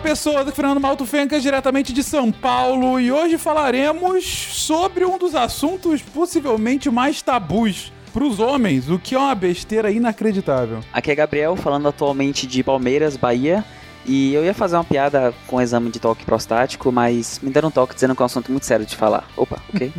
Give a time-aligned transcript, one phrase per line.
[0.00, 5.34] pessoas, aqui Fernando Malto Fencas, diretamente de São Paulo, e hoje falaremos sobre um dos
[5.34, 10.80] assuntos possivelmente mais tabus para os homens, o que é uma besteira inacreditável.
[10.92, 13.64] Aqui é Gabriel, falando atualmente de Palmeiras, Bahia.
[14.06, 17.68] E eu ia fazer uma piada com o exame de toque prostático, mas me deram
[17.68, 19.28] um toque dizendo que é um assunto muito sério de falar.
[19.36, 19.92] Opa, ok?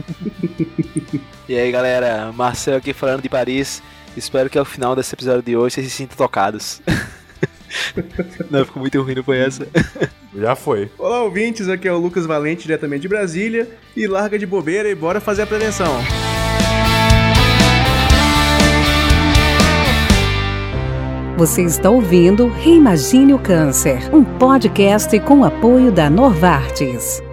[1.47, 3.83] e aí galera, Marcel aqui falando de Paris.
[4.17, 6.81] Espero que ao final desse episódio de hoje vocês se sintam tocados.
[8.49, 9.67] Não, ficou muito ruim, não foi essa?
[10.35, 10.89] Já foi.
[10.97, 13.67] Olá, ouvintes, aqui é o Lucas Valente, diretamente de Brasília.
[13.95, 15.91] E larga de bobeira e bora fazer a prevenção.
[21.37, 27.23] Você está ouvindo Reimagine o Câncer, um podcast com apoio da Norvartes.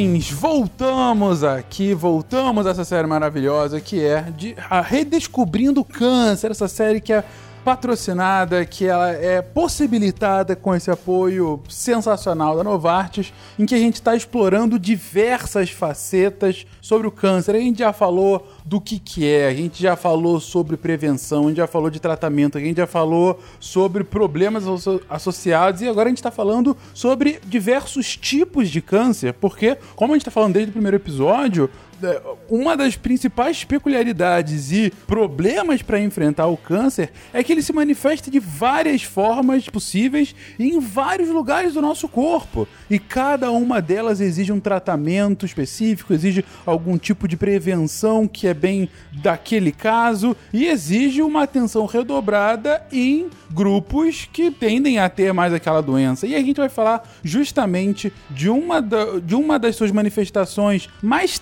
[0.00, 6.50] Queridões, voltamos aqui, voltamos a essa série maravilhosa que é de a Redescobrindo o Câncer,
[6.50, 7.22] essa série que é
[7.64, 13.96] patrocinada, que ela é possibilitada com esse apoio sensacional da Novartis, em que a gente
[13.96, 17.54] está explorando diversas facetas sobre o câncer.
[17.54, 21.48] A gente já falou do que, que é, a gente já falou sobre prevenção, a
[21.48, 24.64] gente já falou de tratamento, a gente já falou sobre problemas
[25.08, 30.16] associados e agora a gente está falando sobre diversos tipos de câncer, porque, como a
[30.16, 31.70] gente está falando desde o primeiro episódio,
[32.48, 38.30] uma das principais peculiaridades e problemas para enfrentar o câncer é que ele se manifesta
[38.30, 42.66] de várias formas possíveis em vários lugares do nosso corpo.
[42.88, 48.54] E cada uma delas exige um tratamento específico, exige algum tipo de prevenção que é
[48.54, 55.52] bem daquele caso e exige uma atenção redobrada em grupos que tendem a ter mais
[55.52, 56.26] aquela doença.
[56.26, 61.38] E a gente vai falar justamente de uma, da, de uma das suas manifestações mais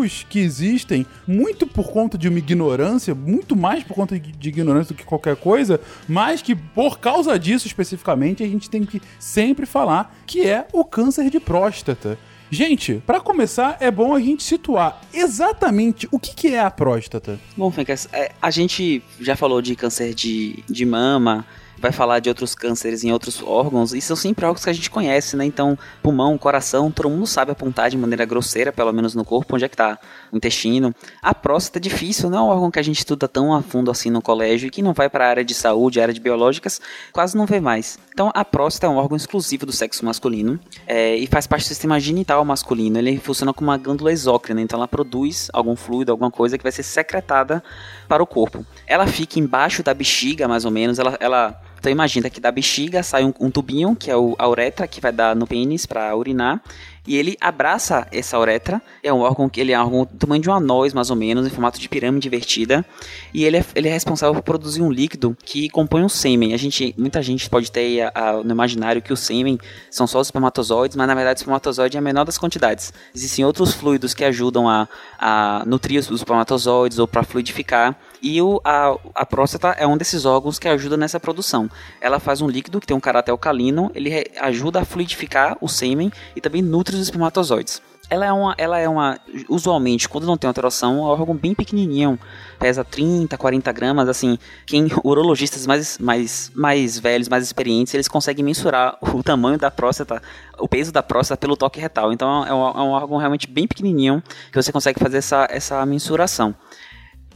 [0.00, 4.94] tabus que existem, muito por conta de uma ignorância, muito mais por conta de, ignorância
[4.94, 9.66] do que qualquer coisa, mas que por causa disso especificamente a gente tem que sempre
[9.66, 12.18] falar que é o câncer de próstata.
[12.52, 17.38] Gente, para começar, é bom a gente situar exatamente o que, que é a próstata.
[17.56, 21.46] Bom, Fencas, é, a gente já falou de câncer de, de mama,
[21.80, 24.90] vai falar de outros cânceres em outros órgãos, e são sempre órgãos que a gente
[24.90, 25.44] conhece, né?
[25.44, 29.64] Então, pulmão, coração, todo mundo sabe apontar de maneira grosseira, pelo menos no corpo, onde
[29.64, 29.98] é que tá
[30.30, 30.94] o intestino.
[31.22, 33.90] A próstata é difícil, não é um órgão que a gente estuda tão a fundo
[33.90, 36.80] assim no colégio e que não vai para a área de saúde, área de biológicas,
[37.12, 37.98] quase não vê mais.
[38.12, 41.68] Então, a próstata é um órgão exclusivo do sexo masculino é, e faz parte do
[41.68, 42.98] sistema genital masculino.
[42.98, 46.72] Ele funciona como uma glândula exócrina, então ela produz algum fluido, alguma coisa que vai
[46.72, 47.62] ser secretada
[48.08, 48.64] para o corpo.
[48.86, 53.02] Ela fica embaixo da bexiga, mais ou menos, ela, ela então imagina que da bexiga
[53.02, 56.14] sai um, um tubinho, que é o, a uretra, que vai dar no pênis para
[56.14, 56.62] urinar,
[57.06, 58.80] e ele abraça essa uretra.
[59.02, 61.16] É um órgão que ele é um órgão do tamanho de uma noz, mais ou
[61.16, 62.84] menos, em formato de pirâmide invertida.
[63.32, 66.54] E ele é, ele é responsável por produzir um líquido que compõe o sêmen.
[66.54, 69.58] A gente, muita gente pode ter a, a, no imaginário que o sêmen
[69.90, 72.92] são só os espermatozoides, mas na verdade o espermatozoide é a menor das quantidades.
[73.14, 77.96] Existem outros fluidos que ajudam a, a nutrir os espermatozoides ou para fluidificar.
[78.22, 81.70] E o, a, a próstata é um desses órgãos que ajuda nessa produção.
[82.00, 85.68] Ela faz um líquido que tem um caráter alcalino, ele re, ajuda a fluidificar o
[85.68, 87.82] sêmen e também nutre os espermatozoides.
[88.08, 91.54] Ela é uma, ela é uma, usualmente, quando não tem alteração, é um órgão bem
[91.54, 92.18] pequenininho,
[92.58, 94.36] pesa 30, 40 gramas, assim,
[94.66, 100.20] quem, urologistas mais, mais, mais velhos, mais experientes, eles conseguem mensurar o tamanho da próstata,
[100.58, 103.68] o peso da próstata pelo toque retal, então é um, é um órgão realmente bem
[103.68, 104.20] pequenininho,
[104.50, 106.52] que você consegue fazer essa, essa mensuração.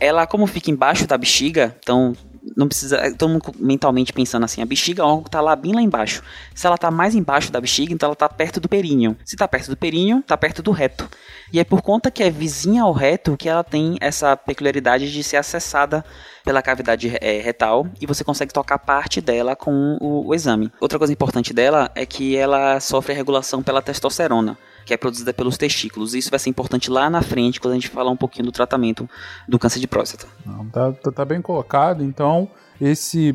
[0.00, 2.14] Ela, como fica embaixo da bexiga, então
[2.56, 2.96] não precisa.
[2.98, 5.80] É, todo mundo mentalmente pensando assim: a bexiga é órgão que tá lá bem lá
[5.80, 6.22] embaixo.
[6.54, 9.16] Se ela tá mais embaixo da bexiga, então ela tá perto do períneo.
[9.24, 11.08] Se tá perto do períneo, tá perto do reto.
[11.52, 15.22] E é por conta que é vizinha ao reto que ela tem essa peculiaridade de
[15.22, 16.04] ser acessada
[16.44, 20.70] pela cavidade é, retal e você consegue tocar parte dela com o, o exame.
[20.80, 25.56] Outra coisa importante dela é que ela sofre regulação pela testosterona que é produzida pelos
[25.56, 26.14] testículos.
[26.14, 29.08] Isso vai ser importante lá na frente, quando a gente falar um pouquinho do tratamento
[29.48, 30.26] do câncer de próstata.
[30.44, 32.04] Não, tá, tá, tá bem colocado.
[32.04, 32.48] Então,
[32.80, 33.34] esse,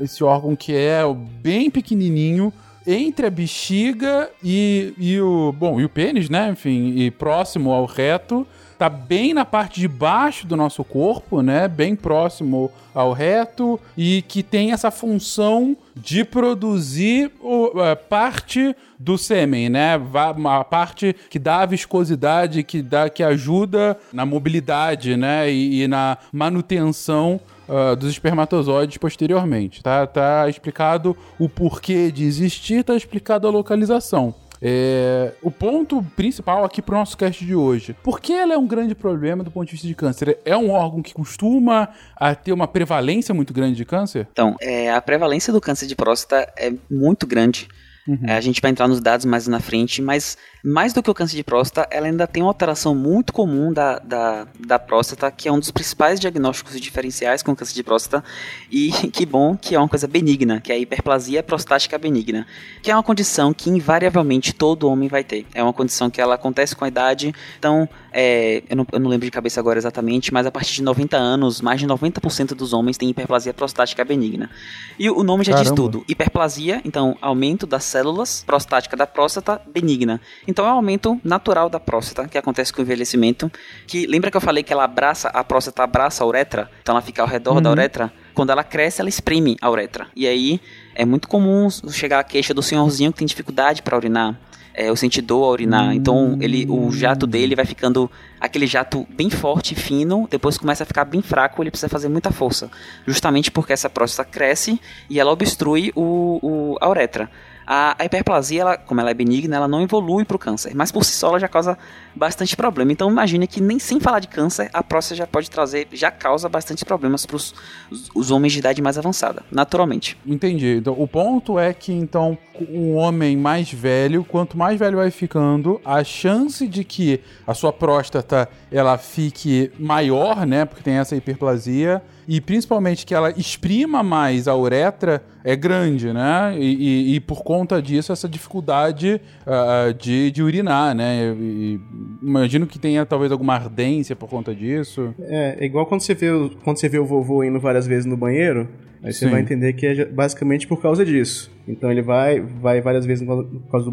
[0.00, 1.02] esse órgão que é
[1.42, 2.52] bem pequenininho,
[2.86, 6.48] entre a bexiga e, e o bom e o pênis, né?
[6.50, 8.46] Enfim, e próximo ao reto,
[8.78, 11.66] tá bem na parte de baixo do nosso corpo, né?
[11.66, 19.18] Bem próximo ao reto e que tem essa função de produzir o, a parte do
[19.18, 20.00] sêmen, né?
[20.44, 25.50] A parte que dá a viscosidade, que dá, que ajuda na mobilidade, né?
[25.50, 29.82] E, e na manutenção Uh, dos espermatozoides posteriormente.
[29.82, 34.34] Tá, tá explicado o porquê de existir, tá explicado a localização.
[34.60, 37.94] É, o ponto principal aqui pro nosso cast de hoje.
[38.02, 40.38] Por que ela é um grande problema do ponto de vista de câncer?
[40.44, 44.26] É um órgão que costuma a ter uma prevalência muito grande de câncer?
[44.32, 47.68] Então, é, a prevalência do câncer de próstata é muito grande.
[48.08, 48.20] Uhum.
[48.26, 50.38] É, a gente vai entrar nos dados mais na frente, mas
[50.68, 53.98] mais do que o câncer de próstata, ela ainda tem uma alteração muito comum da,
[54.00, 58.22] da, da próstata, que é um dos principais diagnósticos diferenciais com o câncer de próstata,
[58.70, 62.46] e que bom que é uma coisa benigna, que é a hiperplasia prostática benigna,
[62.82, 65.46] que é uma condição que invariavelmente todo homem vai ter.
[65.54, 69.08] É uma condição que ela acontece com a idade, então, é, eu, não, eu não
[69.08, 72.74] lembro de cabeça agora exatamente, mas a partir de 90 anos, mais de 90% dos
[72.74, 74.50] homens têm hiperplasia prostática benigna.
[74.98, 75.70] E o nome já Caramba.
[75.70, 76.04] diz tudo.
[76.06, 80.20] Hiperplasia, então, aumento das células prostática da próstata benigna.
[80.46, 83.50] Então é um aumento natural da próstata que acontece com o envelhecimento.
[83.86, 87.02] Que lembra que eu falei que ela abraça, a próstata abraça a uretra, então ela
[87.02, 87.62] fica ao redor uhum.
[87.62, 88.12] da uretra.
[88.34, 90.06] Quando ela cresce, ela exprime a uretra.
[90.14, 90.60] E aí
[90.94, 94.38] é muito comum chegar a queixa do senhorzinho que tem dificuldade para urinar.
[94.74, 95.92] É, eu senti dor ao urinar.
[95.92, 98.08] Então ele, o jato dele vai ficando
[98.40, 102.30] aquele jato bem forte, fino, depois começa a ficar bem fraco, ele precisa fazer muita
[102.30, 102.70] força.
[103.04, 107.28] Justamente porque essa próstata cresce e ela obstrui o, o a uretra.
[107.70, 111.04] A, hiperplasia, ela, como ela é benigna, ela não evolui para o câncer, mas por
[111.04, 111.76] si só ela já causa
[112.18, 112.92] bastante problema.
[112.92, 116.48] Então imagine que nem sem falar de câncer, a próstata já pode trazer, já causa
[116.48, 120.18] bastante problemas para os homens de idade mais avançada, naturalmente.
[120.26, 120.76] Entendi.
[120.78, 122.36] Então o ponto é que então
[122.68, 127.72] um homem mais velho, quanto mais velho vai ficando, a chance de que a sua
[127.72, 134.46] próstata ela fique maior, né, porque tem essa hiperplasia, e principalmente que ela exprima mais
[134.46, 136.54] a uretra é grande, né?
[136.58, 141.34] E, e, e por conta disso, essa dificuldade uh, de, de urinar, né?
[141.34, 141.80] E,
[142.22, 145.14] imagino que tenha talvez alguma ardência por conta disso.
[145.20, 146.28] É, é igual quando você vê,
[146.64, 148.68] quando você vê o vovô indo várias vezes no banheiro,
[149.02, 149.30] Aí você Sim.
[149.30, 151.50] vai entender que é basicamente por causa disso.
[151.66, 153.42] Então ele vai, vai várias vezes no,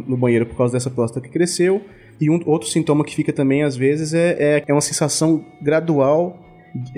[0.07, 1.81] no banheiro por causa dessa próstata que cresceu.
[2.19, 6.41] E um outro sintoma que fica também às vezes é, é, é uma sensação gradual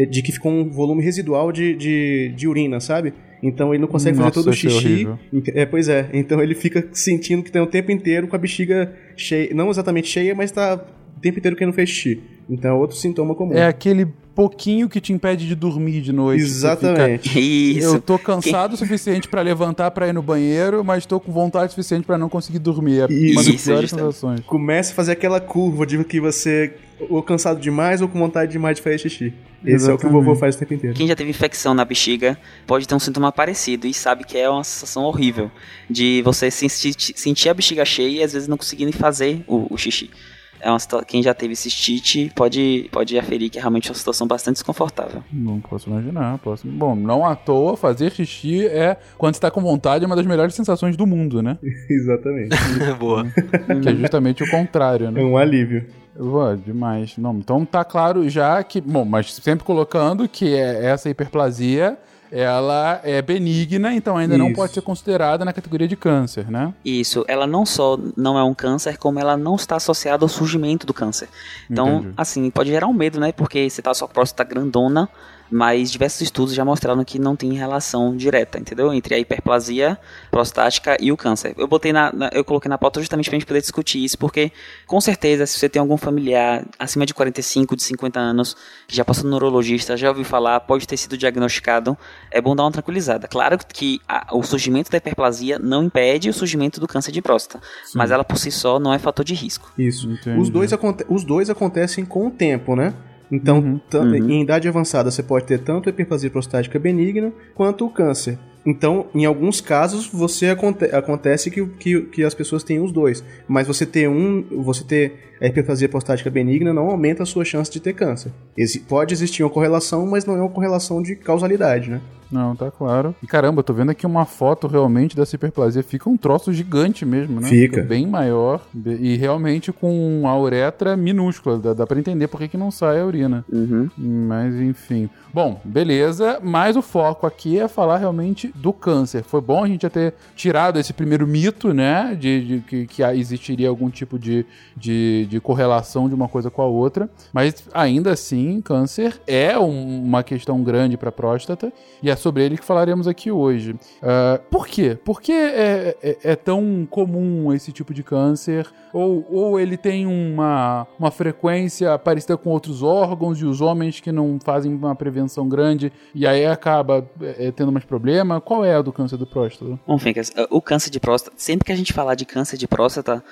[0.10, 3.14] de que ficou um volume residual de, de, de urina, sabe?
[3.44, 5.08] Então ele não consegue Nossa, fazer todo o é xixi.
[5.54, 6.10] É, pois é.
[6.14, 9.54] Então ele fica sentindo que tem o tempo inteiro com a bexiga cheia.
[9.54, 10.84] Não exatamente cheia, mas tá
[11.18, 12.22] o tempo inteiro que não fez xixi.
[12.50, 13.54] Então é outro sintoma comum.
[13.54, 16.44] É aquele pouquinho que te impede de dormir de noite.
[16.44, 17.30] Exatamente.
[17.30, 17.96] Fica, Isso.
[17.96, 21.72] Eu tô cansado o suficiente para levantar para ir no banheiro, mas tô com vontade
[21.72, 23.02] suficiente para não conseguir dormir.
[23.02, 23.40] É Isso.
[23.40, 24.40] uma das piores sensações.
[24.42, 26.76] Começa a fazer aquela curva de que você
[27.10, 29.34] ou cansado demais ou com vontade demais de fazer xixi.
[29.64, 29.90] Esse Exatamente.
[29.90, 30.96] é o que o vovô faz o tempo inteiro.
[30.96, 34.48] Quem já teve infecção na bexiga pode ter um sintoma parecido e sabe que é
[34.48, 35.50] uma sensação horrível
[35.90, 39.78] de você sentir, sentir a bexiga cheia e às vezes não conseguir fazer o, o
[39.78, 40.12] xixi
[40.60, 44.56] é uma quem já teve cistite pode, pode aferir que é realmente uma situação bastante
[44.56, 45.24] desconfortável.
[45.32, 46.38] Não posso imaginar.
[46.40, 46.68] Posso...
[46.68, 50.96] Bom, não à toa, fazer xixi é, quando está com vontade, uma das melhores sensações
[50.96, 51.58] do mundo, né?
[51.90, 52.56] Exatamente.
[53.00, 53.26] Boa.
[53.82, 55.22] Que é justamente o contrário, né?
[55.22, 55.86] É um alívio.
[56.20, 57.18] Ué, demais.
[57.18, 58.82] Não, então tá claro já que.
[58.82, 61.98] Bom, mas sempre colocando que é essa hiperplasia
[62.32, 64.44] ela é benigna, então ainda Isso.
[64.44, 66.74] não pode ser considerada na categoria de câncer, né?
[66.84, 70.86] Isso, ela não só não é um câncer, como ela não está associada ao surgimento
[70.86, 71.30] do câncer.
[71.70, 72.14] Então, Entendi.
[72.18, 73.32] assim, pode gerar um medo, né?
[73.32, 75.10] Porque você tá sua próstata grandona,
[75.50, 78.94] mas diversos estudos já mostraram que não tem relação direta, entendeu?
[78.94, 79.98] Entre a hiperplasia
[80.30, 81.54] prostática e o câncer.
[81.58, 84.52] Eu botei na, na eu coloquei na pauta justamente pra gente poder discutir isso, porque
[84.86, 88.56] com certeza se você tem algum familiar acima de 45, de 50 anos,
[88.88, 91.98] que já passou no neurologista, já ouviu falar, pode ter sido diagnosticado,
[92.32, 93.28] é bom dar uma tranquilizada.
[93.28, 97.64] Claro que a, o surgimento da hiperplasia não impede o surgimento do câncer de próstata,
[97.86, 97.98] Sim.
[97.98, 99.72] mas ela por si só não é fator de risco.
[99.78, 100.10] Isso.
[100.40, 100.72] Os dois,
[101.08, 102.94] os dois acontecem com o tempo, né?
[103.32, 104.30] Então, uhum, uhum.
[104.30, 108.38] em idade avançada, você pode ter tanto a hiperplasia prostática benigna quanto o câncer.
[108.66, 113.24] Então, em alguns casos, você aconte acontece que, que, que, as pessoas têm os dois.
[113.48, 117.72] Mas você ter um, você ter a hiperplasia prostática benigna não aumenta a sua chance
[117.72, 118.32] de ter câncer.
[118.58, 122.02] Esse, pode existir uma correlação, mas não é uma correlação de causalidade, né?
[122.32, 123.16] Não, tá claro.
[123.22, 125.84] E caramba, eu tô vendo aqui uma foto realmente dessa hiperplasia.
[125.84, 127.48] Fica um troço gigante mesmo, né?
[127.48, 127.78] Fica.
[127.78, 128.62] Fica bem maior.
[129.00, 131.58] E realmente com a uretra minúscula.
[131.58, 133.46] Dá, dá pra entender por que, que não sai a urina.
[133.52, 133.90] Uhum.
[133.98, 135.10] Mas enfim.
[135.34, 136.40] Bom, beleza.
[136.42, 139.24] Mas o foco aqui é falar realmente do câncer.
[139.24, 142.18] Foi bom a gente já ter tirado esse primeiro mito, né?
[142.20, 146.62] De, de que, que, existiria algum tipo de, de, de, correlação de uma coisa com
[146.62, 147.10] a outra.
[147.32, 151.72] Mas ainda assim, câncer é um, uma questão grande para a próstata.
[152.02, 153.72] E é sobre ele que falaremos aqui hoje.
[153.72, 154.98] Uh, por quê?
[155.04, 158.68] Por que é, é, é, tão comum esse tipo de câncer?
[158.94, 164.12] Ou, ou ele tem uma, uma frequência parecida com outros órgãos e os homens que
[164.12, 168.42] não fazem uma prevenção grande e aí acaba é, tendo mais problema?
[168.42, 169.80] Qual é a do câncer do próstata?
[169.86, 173.24] Bom, Fencas, o câncer de próstata, sempre que a gente falar de câncer de próstata,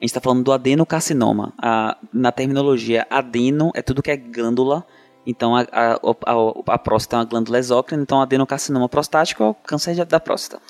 [0.00, 1.52] A gente está falando do adenocarcinoma.
[1.56, 4.84] A, na terminologia, adeno é tudo que é glândula.
[5.26, 8.02] Então, a, a, a, a próstata é uma glândula exócrina.
[8.02, 10.62] Então, adenocarcinoma prostático é o câncer da próstata.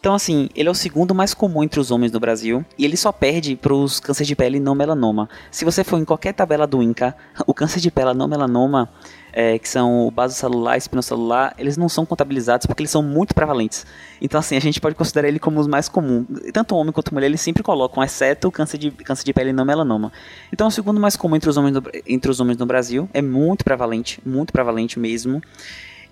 [0.00, 2.96] Então, assim, ele é o segundo mais comum entre os homens no Brasil e ele
[2.96, 5.28] só perde para os cânceres de pele não melanoma.
[5.50, 7.14] Se você for em qualquer tabela do INCA,
[7.46, 8.88] o câncer de pele não melanoma,
[9.30, 13.34] é, que são o basocelular e espinocelular, eles não são contabilizados porque eles são muito
[13.34, 13.86] prevalentes.
[14.22, 16.26] Então, assim, a gente pode considerar ele como os mais comuns.
[16.50, 19.66] Tanto homem quanto mulher, eles sempre colocam, exceto o câncer de, câncer de pele não
[19.66, 20.10] melanoma.
[20.50, 21.76] Então, o segundo mais comum entre os homens
[22.06, 25.42] entre os homens no Brasil é muito prevalente, muito prevalente mesmo.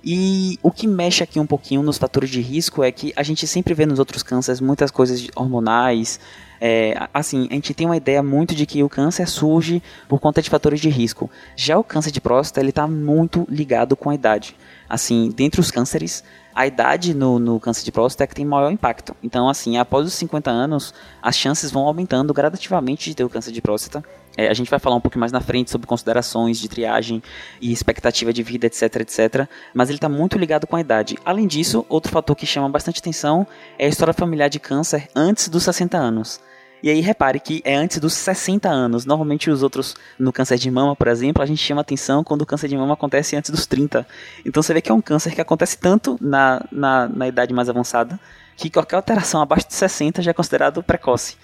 [0.03, 3.47] E o que mexe aqui um pouquinho nos fatores de risco é que a gente
[3.47, 6.21] sempre vê nos outros cânceres muitas coisas hormonais.
[6.61, 10.41] É, assim, a gente tem uma ideia muito de que o câncer surge por conta
[10.41, 11.31] de fatores de risco.
[11.57, 14.57] Já o câncer de próstata, ele está muito ligado com a idade.
[14.89, 16.25] Assim, dentre os cânceres,
[16.55, 19.15] a idade no, no câncer de próstata é que tem maior impacto.
[19.23, 23.53] Então, assim, após os 50 anos, as chances vão aumentando gradativamente de ter o câncer
[23.53, 24.03] de próstata.
[24.39, 27.21] É, a gente vai falar um pouco mais na frente sobre considerações de triagem
[27.61, 29.49] e expectativa de vida, etc, etc.
[29.75, 31.19] Mas ele está muito ligado com a idade.
[31.25, 33.45] Além disso, outro fator que chama bastante atenção
[33.77, 36.41] é a história familiar de câncer antes dos 60 anos.
[36.81, 39.05] E aí repare que é antes dos 60 anos.
[39.05, 42.47] Normalmente os outros, no câncer de mama, por exemplo, a gente chama atenção quando o
[42.47, 44.07] câncer de mama acontece antes dos 30.
[44.47, 47.69] Então você vê que é um câncer que acontece tanto na, na, na idade mais
[47.69, 48.21] avançada,
[48.57, 51.37] que qualquer alteração abaixo de 60 já é considerado precoce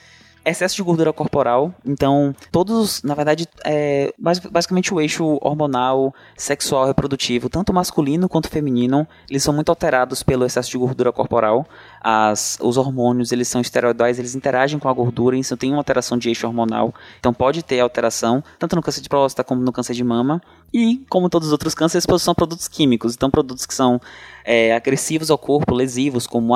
[0.44, 1.74] excesso de gordura corporal.
[1.84, 4.12] Então, todos, na verdade, é,
[4.50, 10.44] basicamente o eixo hormonal, sexual, reprodutivo, tanto masculino quanto feminino, eles são muito alterados pelo
[10.44, 11.66] excesso de gordura corporal.
[12.06, 16.18] As, os hormônios, eles são esteroidais, eles interagem com a gordura, isso tem uma alteração
[16.18, 16.92] de eixo hormonal.
[17.18, 20.42] Então, pode ter alteração, tanto no câncer de próstata como no câncer de mama.
[20.70, 23.14] E, como todos os outros cânceres, são produtos químicos.
[23.14, 23.98] Então, produtos que são
[24.44, 26.52] é, agressivos ao corpo, lesivos, como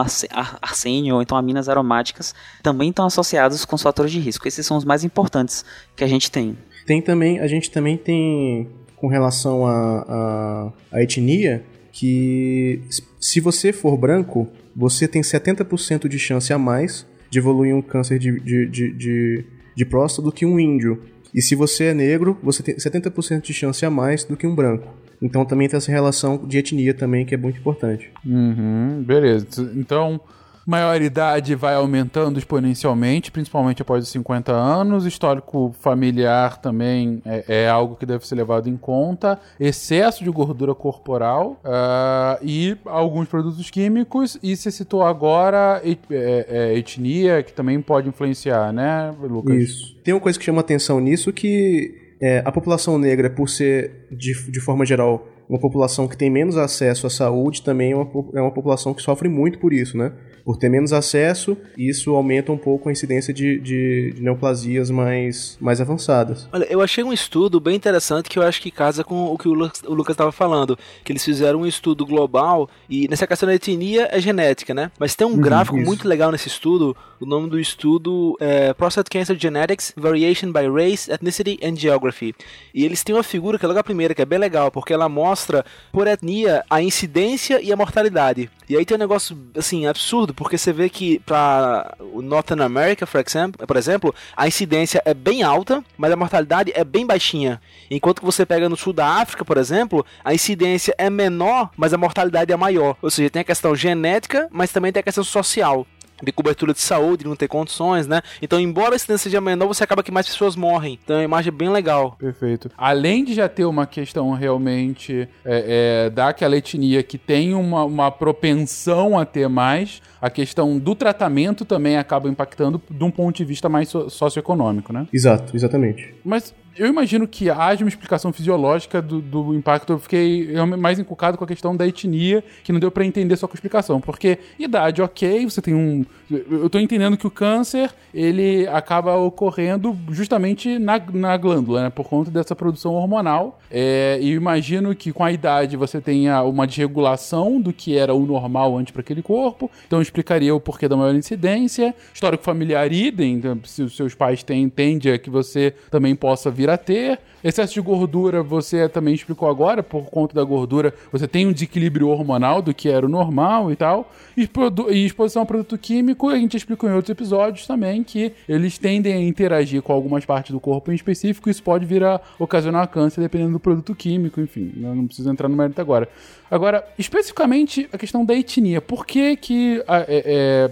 [0.61, 4.47] arsênio ou então aminas aromáticas, também estão associados com os fatores de risco.
[4.47, 5.65] Esses são os mais importantes
[5.97, 6.59] que a gente tem.
[6.85, 12.83] Tem também, a gente também tem, com relação à etnia, que
[13.21, 14.49] se você for branco,
[14.79, 19.45] você tem 70% de chance a mais de evoluir um câncer de, de, de, de,
[19.75, 21.03] de próstata do que um índio.
[21.35, 24.55] E se você é negro, você tem 70% de chance a mais do que um
[24.55, 24.95] branco.
[25.21, 28.13] Então também tem essa relação de etnia também que é muito importante.
[28.25, 29.47] Uhum, beleza.
[29.75, 30.21] Então,
[30.69, 35.07] maioridade vai aumentando exponencialmente, principalmente após os 50 anos.
[35.07, 39.41] Histórico familiar também é, é algo que deve ser levado em conta.
[39.59, 44.39] Excesso de gordura corporal uh, e alguns produtos químicos.
[44.43, 49.57] E você citou agora et, é, é, etnia, que também pode influenciar, né, Lucas?
[49.57, 49.97] Isso.
[50.05, 54.35] Tem uma coisa que chama atenção nisso que é, a população negra, por ser, de,
[54.51, 58.41] de forma geral, uma população que tem menos acesso à saúde, também é uma, é
[58.43, 60.13] uma população que sofre muito por isso, né?
[60.49, 65.59] Por ter menos acesso, isso aumenta um pouco a incidência de, de, de neoplasias mais,
[65.61, 66.49] mais avançadas.
[66.51, 69.47] Olha, eu achei um estudo bem interessante que eu acho que casa com o que
[69.47, 74.09] o Lucas estava falando, que eles fizeram um estudo global e nessa questão da etnia
[74.11, 74.91] é genética, né?
[74.99, 75.85] Mas tem um uhum, gráfico isso.
[75.85, 81.13] muito legal nesse estudo, o nome do estudo é Prostate Cancer Genetics, Variation by Race,
[81.13, 82.35] Ethnicity and Geography.
[82.73, 84.95] E eles têm uma figura que é logo a primeira, que é bem legal, porque
[84.95, 85.63] ela mostra
[85.93, 88.49] por etnia a incidência e a mortalidade.
[88.69, 93.07] E aí tem um negócio, assim, absurdo, porque você vê que para o Northern America,
[93.07, 97.61] por exemplo, por exemplo, a incidência é bem alta, mas a mortalidade é bem baixinha.
[97.91, 101.95] Enquanto que você pega no sul da África, por exemplo, a incidência é menor, mas
[101.95, 102.97] a mortalidade é maior.
[103.01, 105.87] Ou seja, tem a questão genética, mas também tem a questão social
[106.23, 108.21] de cobertura de saúde, não ter condições, né?
[108.43, 110.99] Então, embora a incidência seja menor, você acaba que mais pessoas morrem.
[111.03, 112.17] Então, é uma imagem bem legal.
[112.19, 112.71] Perfeito.
[112.77, 118.11] Além de já ter uma questão realmente é, é, daquela etnia que tem uma, uma
[118.11, 123.45] propensão a ter mais, a questão do tratamento também acaba impactando de um ponto de
[123.45, 125.07] vista mais socioeconômico, né?
[125.13, 126.15] Exato, exatamente.
[126.25, 129.95] Mas eu imagino que haja uma explicação fisiológica do, do impacto.
[129.95, 133.49] Eu fiquei mais encucado com a questão da etnia, que não deu para entender só
[133.49, 134.01] com a explicação.
[134.01, 136.05] Porque idade, ok, você tem um.
[136.31, 141.91] Eu tô entendendo que o câncer ele acaba ocorrendo justamente na, na glândula, né?
[141.91, 143.59] Por conta dessa produção hormonal.
[143.71, 148.25] É, e imagino que com a idade você tenha uma desregulação do que era o
[148.25, 149.71] normal antes para aquele corpo.
[149.87, 151.95] Então explicaria o porquê da maior incidência.
[152.13, 156.69] Histórico familiar idem, se os seus pais têm, tende a que você também possa vir
[156.69, 157.19] a ter.
[157.49, 162.09] Excesso de gordura, você também explicou agora, por conta da gordura, você tem um desequilíbrio
[162.09, 164.13] hormonal do que era o normal e tal.
[164.37, 164.47] E,
[164.91, 169.15] e exposição a produto químico, a gente explicou em outros episódios também que eles tendem
[169.15, 173.23] a interagir com algumas partes do corpo em específico, isso pode vir a ocasionar câncer
[173.23, 176.07] dependendo do produto químico, enfim, não preciso entrar no mérito agora.
[176.51, 178.81] Agora, especificamente a questão da etnia.
[178.81, 180.71] Por que, que a, é, é,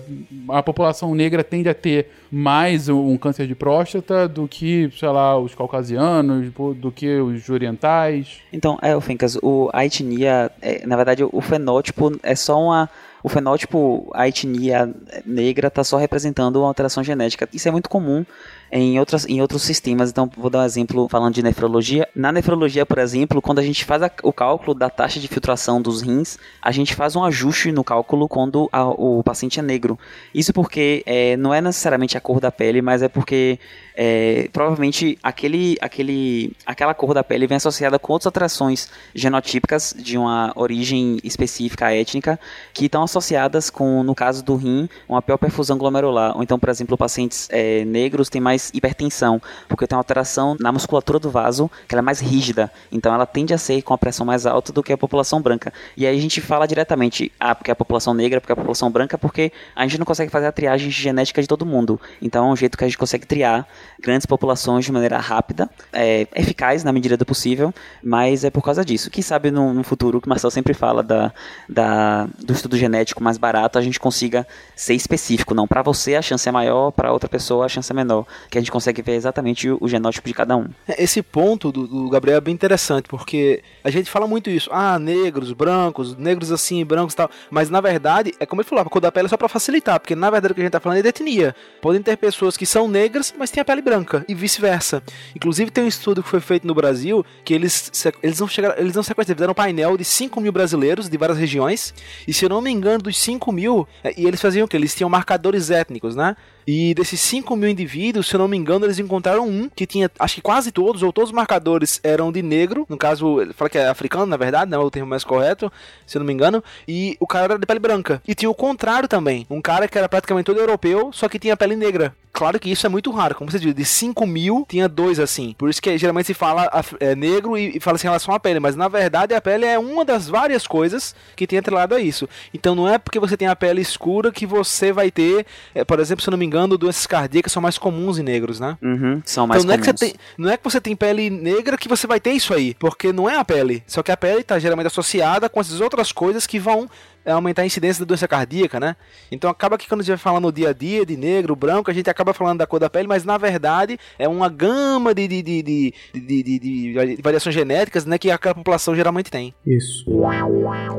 [0.49, 5.39] a população negra tende a ter mais um câncer de próstata do que, sei lá,
[5.39, 8.41] os caucasianos, do que os orientais?
[8.53, 12.89] Então, é, o Fencas, o, a etnia, é, na verdade, o fenótipo é só uma
[13.27, 14.95] o fenótipo, a etnia
[15.25, 17.49] negra está só representando uma alteração genética.
[17.53, 18.25] Isso é muito comum
[18.71, 20.11] em, outras, em outros sistemas.
[20.11, 22.09] Então, vou dar um exemplo falando de nefrologia.
[22.15, 25.81] Na nefrologia, por exemplo, quando a gente faz a, o cálculo da taxa de filtração
[25.81, 29.99] dos rins, a gente faz um ajuste no cálculo quando a, o paciente é negro.
[30.35, 33.59] Isso porque é, não é necessariamente a cor da pele, mas é porque
[33.97, 40.19] é, provavelmente aquele, aquele, aquela cor da pele vem associada com outras alterações genotípicas de
[40.19, 42.39] uma origem específica étnica
[42.75, 46.37] que estão associadas com, no caso do rim, uma pior perfusão glomerular.
[46.37, 50.73] Ou então, por exemplo, pacientes é, negros têm mais hipertensão, porque tem uma alteração na
[50.73, 52.71] musculatura do vaso que ela é mais rígida.
[52.91, 55.73] Então, ela tende a ser com a pressão mais alta do que a população branca.
[55.97, 59.19] E aí a gente fala diretamente, ah, porque a população negra, porque a população branca,
[59.19, 62.01] porque a gente não consegue fazer a triagem genética de todo mundo.
[62.21, 63.67] Então, é um jeito que a gente consegue triar
[64.01, 67.73] grandes populações de maneira rápida, é, eficaz na medida do possível,
[68.03, 69.11] mas é por causa disso.
[69.11, 71.33] Quem sabe no, no futuro, que o Marcel sempre fala da,
[71.69, 75.55] da, do estudo genético mais barato, a gente consiga ser específico.
[75.55, 78.27] Não, para você a chance é maior, para outra pessoa a chance é menor.
[78.51, 80.69] Que a gente consegue ver exatamente o, o genótipo de cada um.
[80.99, 84.71] Esse ponto do, do, Gabriel é bem interessante, porque a gente fala muito isso.
[84.73, 87.31] Ah, negros, brancos, negros assim, brancos e tal.
[87.51, 90.01] Mas na verdade, é como ele falou, a cor da pele é só para facilitar,
[90.01, 91.55] porque na verdade o que a gente tá falando é de etnia.
[91.81, 95.03] Podem ter pessoas que são negras, mas têm a pele branca e vice-versa.
[95.35, 97.91] Inclusive tem um estudo que foi feito no Brasil que eles,
[98.23, 101.39] eles não chegaram, eles não sequestraram, fizeram um painel de 5 mil brasileiros de várias
[101.39, 101.95] regiões
[102.27, 104.77] e se eu não me engano dos 5 mil, é, e eles faziam o que?
[104.77, 106.37] Eles tinham marcadores étnicos, né?
[106.67, 110.11] E desses 5 mil indivíduos, se eu não me engano, eles encontraram um que tinha,
[110.19, 112.85] acho que quase todos, ou todos os marcadores eram de negro.
[112.89, 115.73] No caso, ele fala que é africano, na verdade, não é o termo mais correto,
[116.07, 116.63] se eu não me engano.
[116.89, 118.21] E o cara era de pele branca.
[118.27, 119.47] E tinha o contrário também.
[119.49, 122.15] Um cara que era praticamente todo europeu, só que tinha pele negra.
[122.37, 125.55] Claro que isso é muito raro, como você diz, de 5 mil tinha dois assim.
[125.57, 126.71] Por isso que geralmente se fala
[127.01, 129.65] é, negro e, e fala assim em relação à pele, mas na verdade a pele
[129.65, 132.29] é uma das várias coisas que tem atrelado a isso.
[132.53, 135.99] Então não é porque você tem a pele escura que você vai ter, é, por
[135.99, 138.79] exemplo, se eu não me engano, doenças cardíacas são mais comuns em negros, né?
[138.83, 139.89] Uhum, são mais então, não comuns.
[139.89, 142.33] É que você tem, não é que você tem pele negra que você vai ter
[142.33, 143.83] isso aí, porque não é a pele.
[143.87, 146.89] Só que a pele está geralmente associada com essas outras coisas que vão
[147.27, 148.95] é aumentar a incidência da doença cardíaca, né?
[149.31, 151.91] Então acaba que quando a gente vai falando no dia a dia de negro, branco,
[151.91, 155.27] a gente acaba falando da cor da pele, mas na verdade é uma gama de,
[155.27, 159.53] de, de, de, de, de, de variações genéticas né, que aquela população geralmente tem.
[159.67, 160.05] Isso.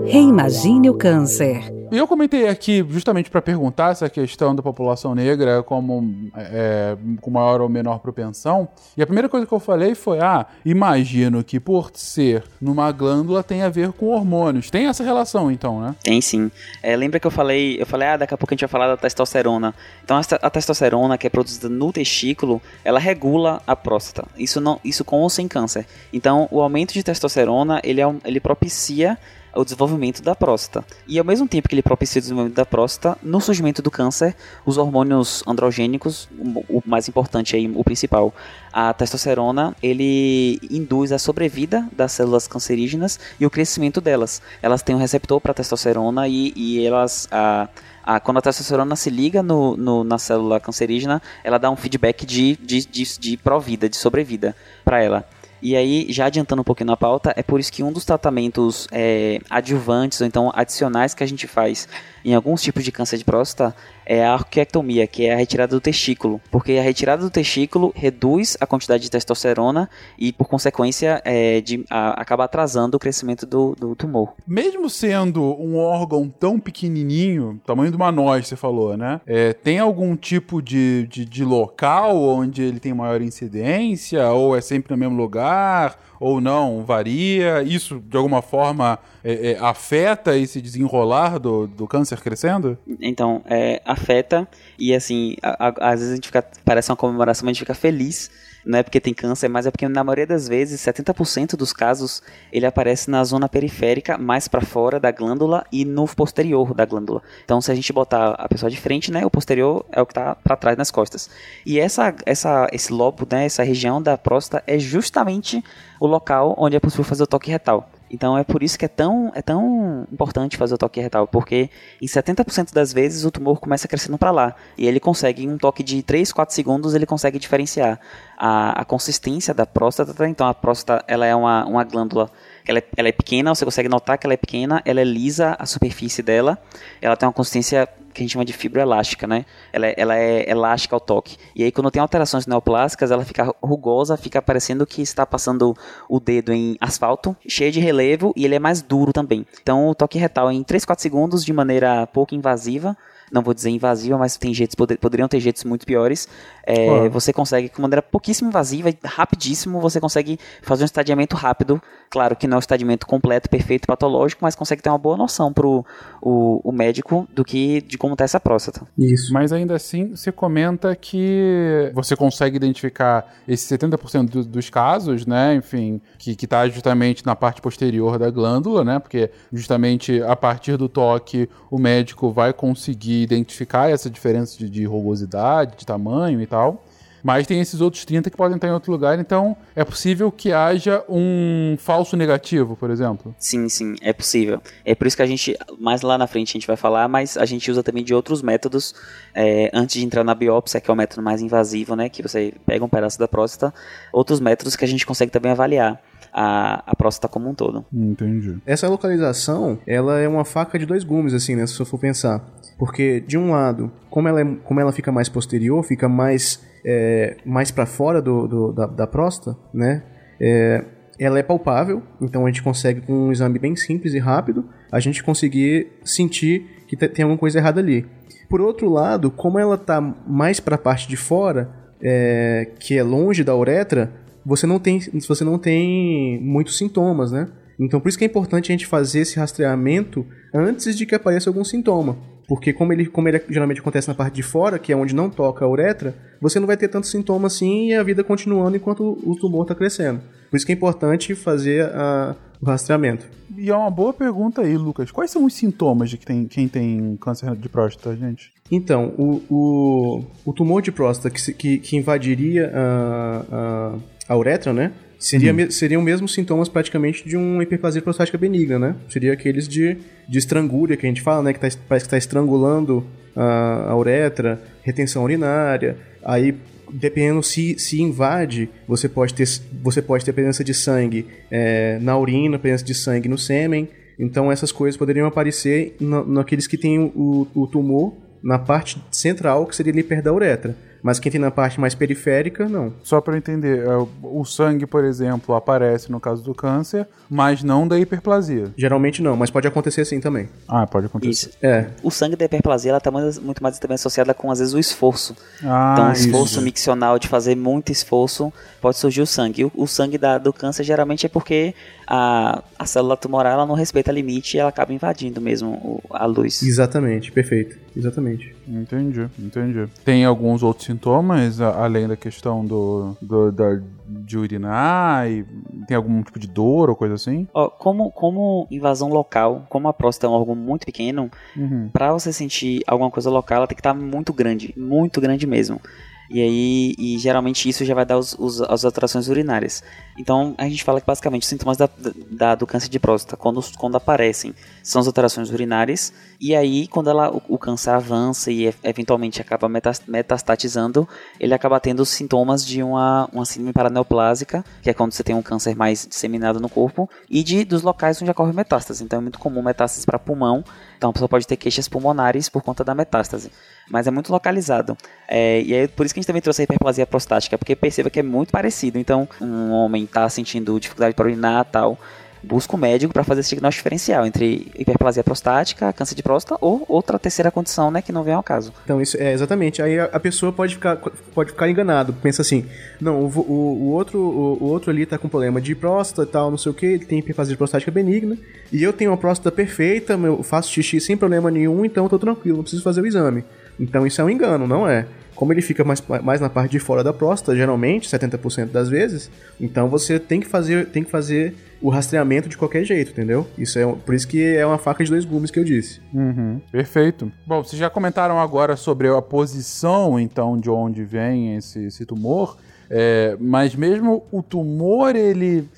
[0.06, 1.78] Reimagine o câncer.
[1.90, 7.32] E eu comentei aqui justamente para perguntar essa questão da população negra como é, com
[7.32, 8.68] maior ou menor propensão.
[8.98, 13.42] E a primeira coisa que eu falei foi: ah, imagino que por ser numa glândula
[13.42, 14.70] tem a ver com hormônios.
[14.70, 15.96] Tem essa relação, então, né?
[16.04, 16.51] Tem sim.
[16.82, 18.88] É, lembra que eu falei, eu falei, ah, daqui a pouco a gente vai falar
[18.88, 19.73] da testosterona.
[20.03, 24.27] Então a testosterona que é produzida no testículo, ela regula a próstata.
[24.38, 25.86] Isso não, isso com ou sem câncer.
[26.12, 29.17] Então o aumento de testosterona ele, é, ele propicia
[29.58, 30.86] o desenvolvimento da próstata.
[31.08, 34.36] E ao mesmo tempo que ele propicia o desenvolvimento da próstata, no surgimento do câncer,
[34.65, 36.30] os hormônios androgênicos,
[36.70, 38.34] o mais importante aí, o principal,
[38.72, 44.41] a testosterona, ele induz a sobrevida das células cancerígenas e o crescimento delas.
[44.62, 47.67] Elas têm um receptor para testosterona e, e elas a,
[48.04, 52.26] a, quando a testosterona se liga no, no, na célula cancerígena, ela dá um feedback
[52.26, 55.28] de, de, de, de pró-vida, de sobrevida para ela.
[55.62, 58.88] E aí, já adiantando um pouquinho na pauta, é por isso que um dos tratamentos
[58.91, 61.88] é, adjuvantes, ou então adicionais que a gente faz
[62.23, 63.75] em alguns tipos de câncer de próstata
[64.06, 68.58] é a arquectomia, que é a retirada do testículo, porque a retirada do testículo reduz
[68.60, 73.75] a quantidade de testosterona e, por consequência, é, de, a, acaba atrasando o crescimento do,
[73.75, 74.34] do, tumor.
[74.47, 79.19] Mesmo sendo um órgão tão pequenininho, tamanho de uma noz, você falou, né?
[79.27, 84.62] É, tem algum tipo de, de, de local onde ele tem maior incidência, ou é
[84.62, 85.99] sempre no mesmo lugar?
[86.19, 86.84] Ou não?
[86.84, 87.62] Varia?
[87.63, 92.77] Isso, de alguma forma, é, é, afeta esse desenrolar do, do câncer crescendo?
[93.01, 94.47] Então, é, afeta.
[94.77, 96.45] E, assim, a, a, às vezes a gente fica...
[96.63, 98.30] Parece uma comemoração, mas a gente fica feliz
[98.67, 102.21] não é porque tem câncer, mas é porque na maioria das vezes, 70% dos casos,
[102.51, 107.21] ele aparece na zona periférica, mais para fora da glândula e no posterior da glândula.
[107.45, 110.12] Então, se a gente botar a pessoa de frente, né, o posterior é o que
[110.12, 111.30] está para trás nas costas.
[111.65, 115.63] E essa, essa, esse lobo, né, essa região da próstata é justamente
[115.99, 117.89] o local onde é possível fazer o toque retal.
[118.10, 121.70] Então é por isso que é tão, é tão importante fazer o toque retal, porque
[122.02, 124.56] em 70% das vezes o tumor começa crescendo para lá.
[124.78, 128.00] E ele consegue, em um toque de 3, 4 segundos, ele consegue diferenciar
[128.38, 130.28] a, a consistência da próstata.
[130.28, 132.30] Então a próstata ela é uma, uma glândula
[132.67, 135.56] ela é, ela é pequena, você consegue notar que ela é pequena, ela é lisa
[135.58, 136.58] a superfície dela,
[137.01, 139.45] ela tem uma consistência que a gente chama de fibra elástica, né?
[139.71, 141.38] Ela é, ela é elástica ao toque.
[141.56, 145.77] E aí, quando tem alterações neoplásicas, ela fica rugosa, fica parecendo que está passando
[146.10, 149.45] o dedo em asfalto, cheio de relevo, e ele é mais duro também.
[149.62, 152.97] Então, o toque retal em 3, 4 segundos, de maneira pouco invasiva,
[153.32, 156.28] não vou dizer invasiva, mas tem jeitos, poderiam ter jeitos muito piores.
[156.66, 161.82] É, Você consegue, de maneira pouquíssimo invasiva, rapidíssimo, você consegue fazer um estadiamento rápido.
[162.10, 165.52] Claro que não é um estadiamento completo, perfeito, patológico, mas consegue ter uma boa noção
[165.52, 165.86] pro
[166.22, 168.88] o, o médico do que de como está essa próstata.
[168.98, 169.34] Isso.
[169.34, 175.56] Mas ainda assim, você comenta que você consegue identificar esses 70% do, dos casos, né?
[175.56, 179.00] Enfim, que, que tá justamente na parte posterior da glândula, né?
[179.00, 184.86] Porque justamente a partir do toque o médico vai conseguir identificar essa diferença de, de
[184.86, 186.84] rugosidade, de tamanho e tal.
[187.23, 190.53] Mas tem esses outros 30 que podem estar em outro lugar, então é possível que
[190.53, 193.36] haja um falso negativo, por exemplo?
[193.38, 194.62] Sim, sim, é possível.
[194.86, 197.36] É por isso que a gente, mais lá na frente a gente vai falar, mas
[197.36, 198.95] a gente usa também de outros métodos
[199.34, 202.08] é, antes de entrar na biópsia, que é o método mais invasivo, né?
[202.08, 203.73] Que você pega um pedaço da próstata,
[204.13, 206.01] outros métodos que a gente consegue também avaliar
[206.34, 207.86] a, a próstata como um todo.
[207.92, 208.58] Entendi.
[208.66, 211.66] Essa localização, ela é uma faca de dois gumes, assim, né?
[211.66, 212.46] Se eu for pensar.
[212.78, 217.38] Porque, de um lado, como ela, é, como ela fica mais posterior, fica mais, é,
[217.46, 220.04] mais para fora do, do, da, da próstata, né?
[220.40, 220.84] É,
[221.20, 225.00] ela é palpável, então a gente consegue, com um exame bem simples e rápido, a
[225.00, 228.06] gente conseguir sentir que tem alguma coisa errada ali.
[228.48, 231.70] Por outro lado, como ela está mais para a parte de fora,
[232.02, 234.12] é, que é longe da uretra,
[234.47, 237.49] você não tem, você não tem muitos sintomas, né?
[237.77, 241.49] Então por isso que é importante a gente fazer esse rastreamento antes de que apareça
[241.49, 242.17] algum sintoma.
[242.47, 245.29] Porque como ele, como ele geralmente acontece na parte de fora, que é onde não
[245.29, 249.19] toca a uretra, você não vai ter tanto sintoma assim e a vida continuando enquanto
[249.21, 250.21] o tumor está crescendo.
[250.49, 253.25] Por isso que é importante fazer a, o rastreamento.
[253.57, 255.12] E é uma boa pergunta aí, Lucas.
[255.12, 258.53] Quais são os sintomas de que tem, quem tem câncer de próstata, gente?
[258.71, 263.95] Então, o, o, o tumor de próstata que, que, que invadiria a, a,
[264.28, 264.92] a uretra, né?
[265.20, 265.72] Seria, uhum.
[265.72, 268.96] seriam mesmos sintomas praticamente de uma hiperplasia prostática benigna, né?
[269.10, 269.98] Seria aqueles de,
[270.30, 271.54] de estrangúria que a gente fala, né?
[271.54, 275.98] Que tá, parece que está estrangulando a, a uretra, retenção urinária.
[276.24, 276.56] Aí,
[276.92, 279.48] dependendo se, se invade, você pode ter,
[279.82, 283.90] você pode ter presença de sangue é, na urina, presença de sangue no sêmen.
[284.20, 288.13] Então, essas coisas poderiam aparecer no, naqueles que têm o, o tumor
[288.44, 290.76] na parte central, que seria ali perto da uretra.
[291.01, 292.93] Mas quem tem na parte mais periférica, não.
[293.03, 297.63] Só para eu entender, é, o sangue, por exemplo, aparece no caso do câncer, mas
[297.63, 298.71] não da hiperplasia.
[298.77, 300.49] Geralmente não, mas pode acontecer sim também.
[300.67, 301.31] Ah, pode acontecer.
[301.31, 301.57] Isso.
[301.62, 301.88] É.
[302.03, 305.36] O sangue da hiperplasia ela tá muito mais também associada com às vezes o esforço.
[305.63, 306.62] Ah, então, o esforço isso.
[306.62, 309.65] miccional de fazer muito esforço pode surgir o sangue.
[309.65, 311.73] O, o sangue da, do câncer geralmente é porque
[312.08, 316.26] a, a célula tumoral ela não respeita limite e ela acaba invadindo mesmo o, a
[316.26, 316.63] luz.
[316.63, 317.78] Exatamente, perfeito.
[317.96, 318.56] Exatamente.
[318.67, 319.88] Entendi, entendi.
[320.06, 325.30] Tem alguns outros sintomas, além da questão do, do da, de urinar?
[325.30, 325.46] E
[325.88, 327.48] tem algum tipo de dor ou coisa assim?
[327.54, 331.89] Ó, como, como invasão local, como a próstata é um órgão muito pequeno, uhum.
[331.91, 335.48] para você sentir alguma coisa local, ela tem que estar tá muito grande, muito grande
[335.48, 335.82] mesmo.
[336.30, 339.84] E aí, e geralmente isso já vai dar os, os, as alterações urinárias.
[340.18, 341.90] Então, a gente fala que basicamente os sintomas da,
[342.30, 346.12] da, do câncer de próstata, quando, quando aparecem, são as alterações urinárias.
[346.40, 349.70] E aí, quando ela, o, o câncer avança e eventualmente acaba
[350.08, 351.08] metastatizando,
[351.40, 355.36] ele acaba tendo os sintomas de uma, uma síndrome paraneoplásica, que é quando você tem
[355.36, 359.04] um câncer mais disseminado no corpo, e de dos locais onde ocorre metástase.
[359.04, 360.63] Então, é muito comum metástase para pulmão.
[360.98, 363.50] Então, a pessoa pode ter queixas pulmonares por conta da metástase
[363.89, 364.97] mas é muito localizado.
[365.28, 368.10] É, e é por isso que a gente também trouxe a hiperplasia prostática, porque perceba
[368.10, 368.97] que é muito parecido.
[368.97, 371.97] Então, um homem está sentindo dificuldade para urinar tal,
[372.43, 376.58] busca o um médico para fazer esse diagnóstico diferencial entre hiperplasia prostática, câncer de próstata
[376.62, 378.73] ou outra terceira condição, né, que não vem ao caso.
[378.84, 379.82] Então, isso é exatamente.
[379.82, 380.97] Aí a, a pessoa pode ficar,
[381.34, 382.65] pode ficar enganado, pensa assim:
[383.00, 386.32] não, o, o, o outro, o, o, outro ali tá com problema de próstata e
[386.32, 388.38] tal, não sei o que, ele tem hiperplasia prostática benigna,
[388.71, 392.58] e eu tenho uma próstata perfeita, eu faço xixi sem problema nenhum, então tô tranquilo,
[392.58, 393.43] não preciso fazer o exame.
[393.80, 395.06] Então isso é um engano, não é?
[395.36, 399.30] Como ele fica mais, mais na parte de fora da próstata, geralmente, 70% das vezes,
[399.62, 403.46] então você tem que fazer, tem que fazer o rastreamento de qualquer jeito, entendeu?
[403.56, 406.02] Isso é por isso que é uma faca de dois gumes que eu disse.
[406.12, 407.32] Uhum, perfeito.
[407.46, 412.58] Bom, vocês já comentaram agora sobre a posição, então, de onde vem esse, esse tumor,
[412.90, 415.70] é, mas mesmo o tumor, ele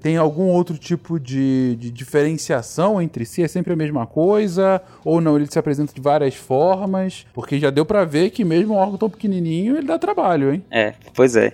[0.00, 3.42] tem algum outro tipo de, de, diferenciação entre si?
[3.42, 4.80] É sempre a mesma coisa?
[5.04, 5.36] Ou não?
[5.36, 7.26] Ele se apresenta de várias formas?
[7.32, 10.64] Porque já deu para ver que mesmo um órgão tão pequenininho, ele dá trabalho, hein?
[10.70, 11.52] É, pois é.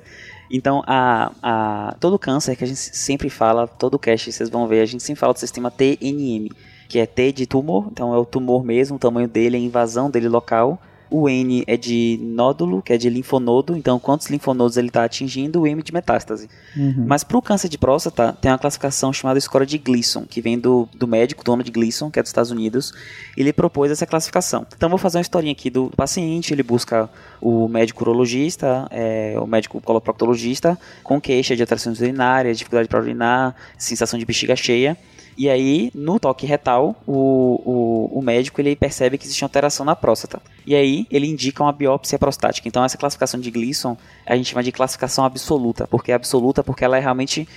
[0.51, 4.81] Então, a, a, todo câncer que a gente sempre fala, todo cast vocês vão ver,
[4.81, 6.51] a gente sempre fala do sistema TNM,
[6.89, 10.11] que é T de tumor, então é o tumor mesmo, o tamanho dele, a invasão
[10.11, 10.81] dele local.
[11.11, 15.63] O N é de nódulo, que é de linfonodo, então quantos linfonodos ele está atingindo,
[15.63, 16.49] o M de metástase.
[16.77, 17.05] Uhum.
[17.07, 20.59] Mas para o câncer de próstata, tem uma classificação chamada score de Gleason, que vem
[20.59, 22.93] do, do médico, dono de Gleason, que é dos Estados Unidos.
[23.37, 24.67] Ele propôs essa classificação.
[24.77, 27.09] Então vou fazer uma historinha aqui do, do paciente, ele busca
[27.41, 33.55] o médico urologista, é, o médico coloproctologista, com queixa de atrações urinárias, dificuldade para urinar,
[33.77, 34.97] sensação de bexiga cheia.
[35.39, 39.87] E aí, no toque retal, o, o, o, médico ele percebe que existe uma alteração
[39.87, 40.43] na próstata.
[40.67, 42.67] E aí, ele indica uma biópsia prostática.
[42.67, 43.97] Então, essa classificação de Gleason
[44.27, 45.87] a gente chama de classificação absoluta.
[45.87, 47.49] Porque é absoluta porque ela é realmente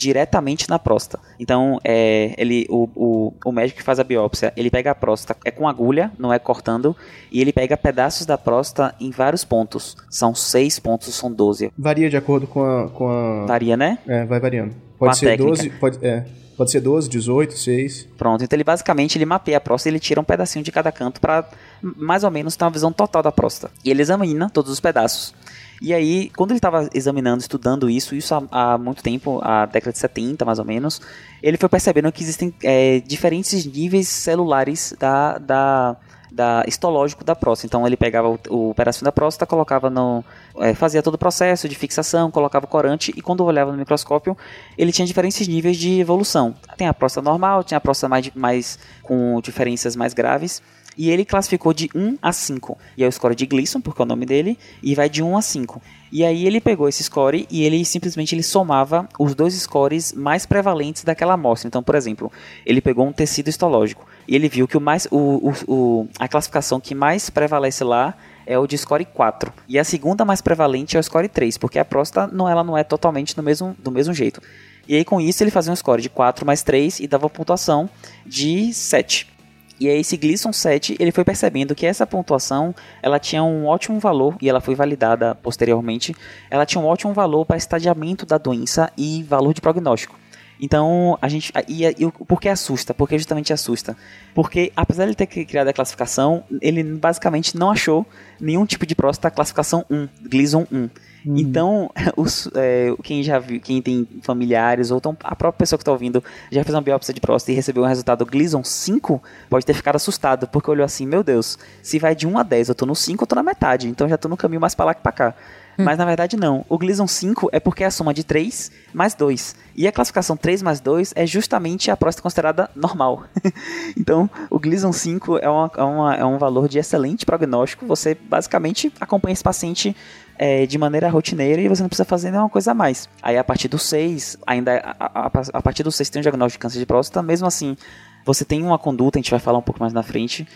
[0.00, 1.22] diretamente na próstata.
[1.38, 5.38] Então, é, ele, o, o, o, médico que faz a biópsia, ele pega a próstata,
[5.44, 6.96] é com agulha, não é cortando,
[7.30, 9.98] e ele pega pedaços da próstata em vários pontos.
[10.08, 11.70] São seis pontos, são doze.
[11.76, 12.88] Varia de acordo com a...
[12.88, 13.44] Com a...
[13.44, 13.98] Varia, né?
[14.08, 14.74] É, vai variando.
[14.98, 15.50] Pode ser técnica.
[15.50, 16.24] 12, pode, é.
[16.56, 18.08] Pode ser 12, 18, 6.
[18.16, 20.90] Pronto, então ele basicamente ele mapeia a próstata e ele tira um pedacinho de cada
[20.90, 21.46] canto para
[21.82, 23.72] mais ou menos ter uma visão total da próstata.
[23.84, 25.34] E ele examina todos os pedaços.
[25.80, 29.92] E aí, quando ele estava examinando, estudando isso, isso há, há, muito tempo, a década
[29.92, 31.00] de 70 mais ou menos,
[31.42, 35.96] ele foi percebendo que existem é, diferentes níveis celulares da, da,
[36.30, 37.66] da histológico da próstata.
[37.66, 40.22] Então ele pegava o, o pedacinho da próstata, colocava no.
[40.58, 44.36] É, fazia todo o processo de fixação, colocava corante e quando olhava no microscópio,
[44.76, 46.54] ele tinha diferentes níveis de evolução.
[46.76, 50.62] Tem a próstata normal, tinha a próstata mais, mais com diferenças mais graves.
[51.00, 52.76] E ele classificou de 1 a 5.
[52.94, 55.34] E é o score de Gleason, porque é o nome dele, e vai de 1
[55.34, 55.80] a 5.
[56.12, 60.44] E aí ele pegou esse score e ele simplesmente ele somava os dois scores mais
[60.44, 61.68] prevalentes daquela amostra.
[61.68, 62.30] Então, por exemplo,
[62.66, 66.28] ele pegou um tecido histológico e ele viu que o mais, o, o, o, a
[66.28, 68.14] classificação que mais prevalece lá
[68.46, 69.50] é o de score 4.
[69.66, 72.76] E a segunda mais prevalente é o score 3, porque a próstata não, ela não
[72.76, 74.42] é totalmente do mesmo, do mesmo jeito.
[74.86, 77.88] E aí com isso ele fazia um score de 4 mais 3 e dava pontuação
[78.26, 79.39] de 7.
[79.80, 83.98] E aí esse Gleason 7, ele foi percebendo que essa pontuação, ela tinha um ótimo
[83.98, 86.14] valor, e ela foi validada posteriormente,
[86.50, 90.18] ela tinha um ótimo valor para estadiamento da doença e valor de prognóstico.
[90.60, 91.50] Então, a gente.
[91.66, 92.92] E, e, por que assusta?
[92.92, 93.96] Por que justamente assusta?
[94.34, 98.06] Porque, apesar de ele ter criado a classificação, ele basicamente não achou
[98.38, 100.90] nenhum tipo de próstata classificação 1, Gleason 1.
[101.26, 101.34] Hum.
[101.36, 105.82] Então, os, é, quem já viu, quem tem familiares, ou então a própria pessoa que
[105.82, 109.66] está ouvindo já fez uma biópsia de próstata e recebeu um resultado Gleason 5, pode
[109.66, 112.74] ter ficado assustado, porque olhou assim, meu Deus, se vai de 1 a 10, eu
[112.74, 114.94] tô no 5, eu tô na metade, então já tô no caminho mais para lá
[114.94, 115.34] que para cá.
[115.78, 115.84] Hum.
[115.84, 116.64] Mas na verdade não.
[116.68, 119.54] O Gleason 5 é porque é a soma de 3 mais 2.
[119.76, 123.24] E a classificação 3 mais 2 é justamente a próstata considerada normal.
[123.96, 127.86] então, o Gleason 5 é, uma, é, uma, é um valor de excelente prognóstico.
[127.86, 129.96] Você basicamente acompanha esse paciente
[130.42, 133.06] é, de maneira rotineira e você não precisa fazer nenhuma coisa a mais.
[133.22, 136.58] Aí a partir do 6, ainda a, a, a partir do 6 tem um diagnóstico
[136.58, 137.76] de câncer de próstata, mesmo assim
[138.24, 140.46] você tem uma conduta, a gente vai falar um pouco mais na frente.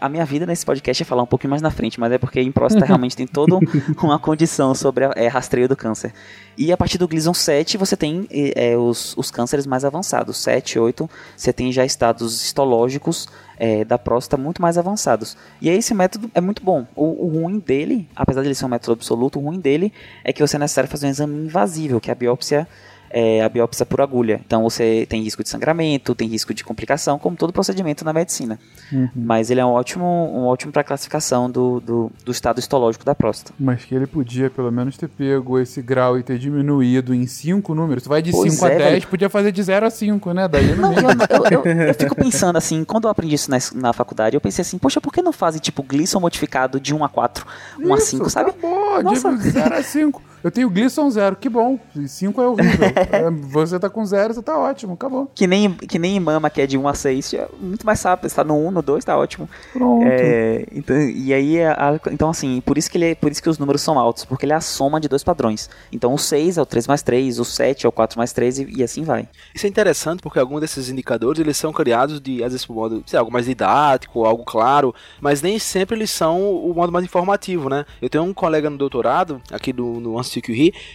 [0.00, 2.40] A minha vida nesse podcast é falar um pouquinho mais na frente, mas é porque
[2.40, 3.58] em próstata realmente tem toda
[4.02, 6.12] uma condição sobre a, é, rastreio do câncer.
[6.56, 10.36] E a partir do Gleason 7, você tem é, os, os cânceres mais avançados.
[10.38, 15.36] 7, 8, você tem já estados histológicos é, da próstata muito mais avançados.
[15.60, 16.86] E aí esse método é muito bom.
[16.94, 19.92] O, o, ruim dele, apesar de ele ser um método absoluto, o ruim dele
[20.24, 22.68] é que você é necessário fazer um exame invasível, que é a biópsia
[23.10, 24.40] é, a biópsia por agulha.
[24.46, 28.58] Então você tem risco de sangramento, tem risco de complicação, como todo procedimento na medicina.
[28.92, 29.08] Uhum.
[29.14, 33.14] Mas ele é um ótimo, um ótimo para classificação do, do, do, estado histológico da
[33.14, 33.54] próstata.
[33.58, 37.74] Mas que ele podia pelo menos ter pego esse grau e ter diminuído em 5
[37.74, 38.04] números.
[38.04, 40.48] Você vai de 5 é, a 10, podia fazer de 0 a 5, né?
[40.48, 43.92] Daí não, eu, eu, eu, eu, fico pensando assim, quando eu aprendi isso na, na
[43.92, 47.08] faculdade, eu pensei assim, poxa, por que não fazem tipo Gleason modificado de 1 a
[47.08, 47.46] 4,
[47.78, 48.50] 1 isso, a 5, sabe?
[48.50, 49.36] Acabou, Nossa.
[49.36, 50.22] de 0 a 5.
[50.46, 51.76] Eu tenho Glisson zero, que bom.
[52.06, 52.86] 5 é horrível.
[53.10, 55.28] É, você tá com zero, você tá ótimo, acabou.
[55.34, 58.28] Que nem, que nem mama, que é de 1 a 6, é muito mais rápido.
[58.28, 59.48] Você tá no 1, no 2, tá ótimo.
[59.72, 60.04] Pronto.
[60.06, 63.48] É, então, e aí, a- então assim, por isso, que ele, é- por isso que
[63.48, 65.68] os números são altos, porque ele é a soma de dois padrões.
[65.90, 68.58] Então o 6 é o 3 mais 3, o 7 é o 4 mais 3
[68.60, 69.28] e, e assim vai.
[69.54, 73.02] Isso é interessante porque alguns desses indicadores eles são criados de, às vezes, por modo,
[73.06, 77.04] sei lá, algo mais didático, algo claro, mas nem sempre eles são o modo mais
[77.04, 77.84] informativo, né?
[78.00, 80.35] Eu tenho um colega no doutorado, aqui do, no Instituto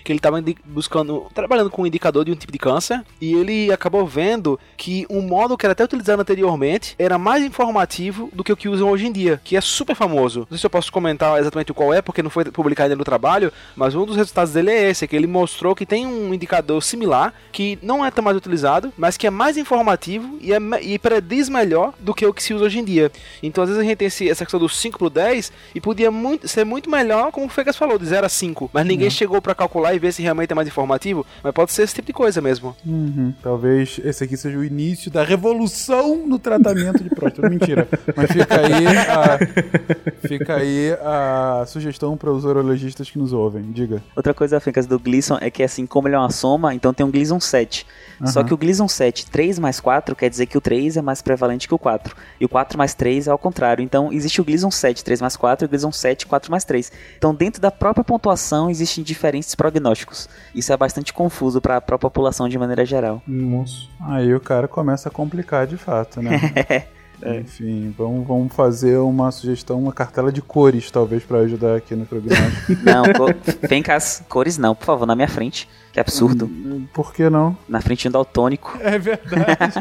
[0.04, 3.72] Que ele estava buscando, trabalhando com um indicador de um tipo de câncer, e ele
[3.72, 8.52] acabou vendo que um modo que era até utilizado anteriormente era mais informativo do que
[8.52, 10.40] o que usam hoje em dia, que é super famoso.
[10.42, 13.04] Não sei se eu posso comentar exatamente qual é, porque não foi publicado ainda no
[13.04, 16.82] trabalho, mas um dos resultados dele é esse, que ele mostrou que tem um indicador
[16.84, 21.00] similar, que não é tão mais utilizado, mas que é mais informativo e, é, e
[21.00, 23.12] prediz melhor do que o que se usa hoje em dia.
[23.42, 26.12] Então, às vezes a gente tem esse- essa questão do 5 pro 10 e podia
[26.12, 28.70] muito, ser muito melhor, como o Fegas falou, de 0 a 5.
[28.74, 31.24] Mas ninguém chegou pra calcular e ver se realmente é mais informativo.
[31.44, 32.76] Mas pode ser esse tipo de coisa mesmo.
[32.84, 33.32] Uhum.
[33.44, 37.48] Talvez esse aqui seja o início da revolução no tratamento de próstata.
[37.48, 37.88] Mentira.
[38.16, 43.72] Mas fica aí a, fica aí a sugestão para os urologistas que nos ouvem.
[43.72, 44.02] Diga.
[44.16, 47.06] Outra coisa, Fencas, do Gleason é que assim, como ele é uma soma, então tem
[47.06, 47.86] um Gleason 7.
[48.26, 51.22] Só que o Gleason 7, 3 mais 4, quer dizer que o 3 é mais
[51.22, 52.16] prevalente que o 4.
[52.40, 53.84] E o 4 mais 3 é ao contrário.
[53.84, 56.92] Então existe o Gleason 7, 3 mais 4, e o Gleason 7, 4 mais 3.
[57.18, 60.30] Então dentro da própria pontuação existem diferentes prognósticos.
[60.56, 63.22] Isso é bastante confuso para a população de maneira geral.
[63.28, 63.88] Nossa.
[64.00, 66.40] Aí o cara começa a complicar de fato, né?
[67.24, 72.06] Enfim, vamos, vamos fazer uma sugestão, uma cartela de cores, talvez, para ajudar aqui no
[72.06, 72.74] prognóstico.
[72.84, 75.70] Não, co Fencas, cores não, por favor, na minha frente.
[75.94, 76.50] Que absurdo.
[76.94, 77.56] Por que não?
[77.68, 78.78] Na frente do daltônico.
[78.82, 79.80] É verdade.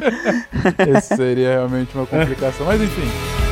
[0.96, 3.49] Esse seria realmente uma complicação, mas enfim.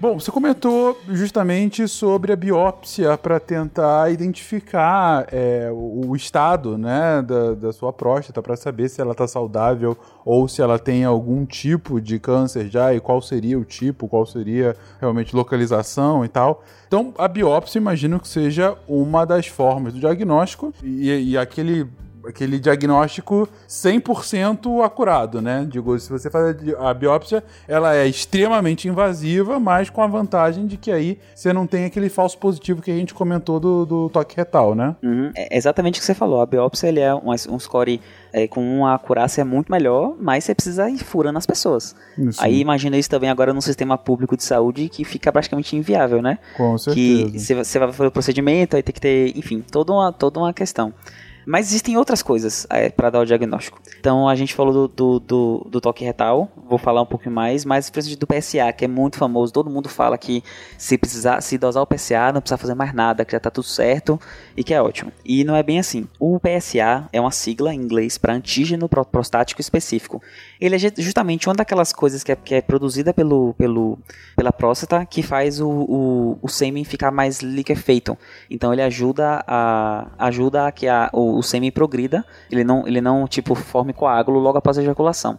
[0.00, 7.52] Bom, você comentou justamente sobre a biópsia para tentar identificar é, o, estado né, da,
[7.52, 12.00] da sua próstata, para saber se ela está saudável ou se ela tem algum tipo
[12.00, 16.64] de câncer já e qual seria o tipo, qual seria realmente localização e tal.
[16.86, 21.86] Então, a biópsia, imagino que seja uma das formas do diagnóstico e, e aquele
[22.26, 25.66] aquele diagnóstico 100% acurado, né?
[25.68, 30.76] Digo, se você faz a biópsia, ela é extremamente invasiva, mas com a vantagem de
[30.76, 34.36] que aí você não tem aquele falso positivo que a gente comentou do, do toque
[34.36, 34.96] retal, né?
[35.02, 36.40] Uhum, É exatamente o que você falou.
[36.40, 38.00] A biópsia ele é um, um score
[38.32, 41.94] é, com uma acurácia muito melhor, mas você precisa ir furando as pessoas.
[42.18, 46.22] Isso, Aí imagina isso também agora no sistema público de saúde que fica praticamente inviável,
[46.22, 46.38] né?
[46.56, 46.78] com que
[47.26, 47.38] certeza.
[47.38, 50.38] você vai- você vai fazer o procedimento, aí tem que ter, enfim, toda uma, toda
[50.40, 50.92] uma questão.
[51.46, 53.80] Mas existem outras coisas para dar o diagnóstico.
[53.98, 57.64] Então a gente falou do, do, do, do toque retal, vou falar um pouquinho mais,
[57.64, 59.52] mas principalmente do PSA, que é muito famoso.
[59.52, 60.42] Todo mundo fala que
[60.78, 63.66] se precisar, se dosar o PSA, não precisa fazer mais nada, que já tá tudo
[63.66, 64.20] certo
[64.56, 65.12] e que é ótimo.
[65.24, 66.06] E não é bem assim.
[66.18, 70.22] O PSA é uma sigla em inglês para antígeno pro- prostático específico.
[70.60, 73.98] Ele é ju- justamente uma daquelas coisas que é, que é produzida pelo, pelo,
[74.36, 78.16] pela próstata que faz o, o, o sêmen ficar mais liquefeito.
[78.50, 83.00] Então ele ajuda a ajuda a que a, o, o sêmen progrida, ele não ele
[83.00, 85.38] não tipo forme coágulo logo após a ejaculação.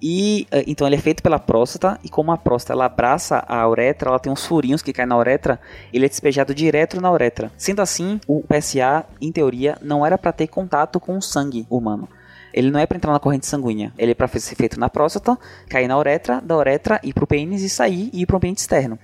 [0.00, 3.68] E eh, então ele é feito pela próstata e como a próstata ela abraça a
[3.68, 5.58] uretra, ela tem uns furinhos que caem na uretra,
[5.92, 7.50] ele é despejado direto na uretra.
[7.56, 12.08] Sendo assim, o PSA em teoria não era para ter contato com o sangue humano.
[12.52, 15.38] Ele não é para entrar na corrente sanguínea, ele é para ser feito na próstata,
[15.68, 18.98] cair na uretra, da uretra ir pro pênis e sair e ir pro ambiente externo.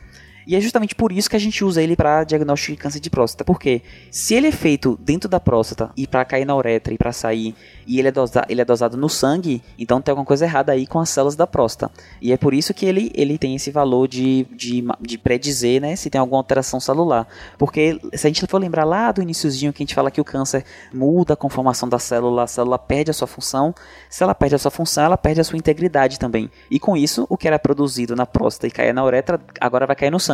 [0.46, 3.10] E é justamente por isso que a gente usa ele para diagnóstico de câncer de
[3.10, 3.44] próstata.
[3.44, 7.12] Porque se ele é feito dentro da próstata e para cair na uretra e para
[7.12, 7.54] sair,
[7.86, 10.86] e ele é, dosa ele é dosado no sangue, então tem alguma coisa errada aí
[10.86, 11.92] com as células da próstata.
[12.20, 15.96] E é por isso que ele, ele tem esse valor de, de, de predizer né,
[15.96, 17.26] se tem alguma alteração celular.
[17.58, 20.24] Porque se a gente for lembrar lá do iniciozinho que a gente fala que o
[20.24, 23.74] câncer muda a conformação da célula, a célula perde a sua função.
[24.08, 26.50] Se ela perde a sua função, ela perde a sua integridade também.
[26.70, 29.96] E com isso, o que era produzido na próstata e caía na uretra, agora vai
[29.96, 30.31] cair no sangue.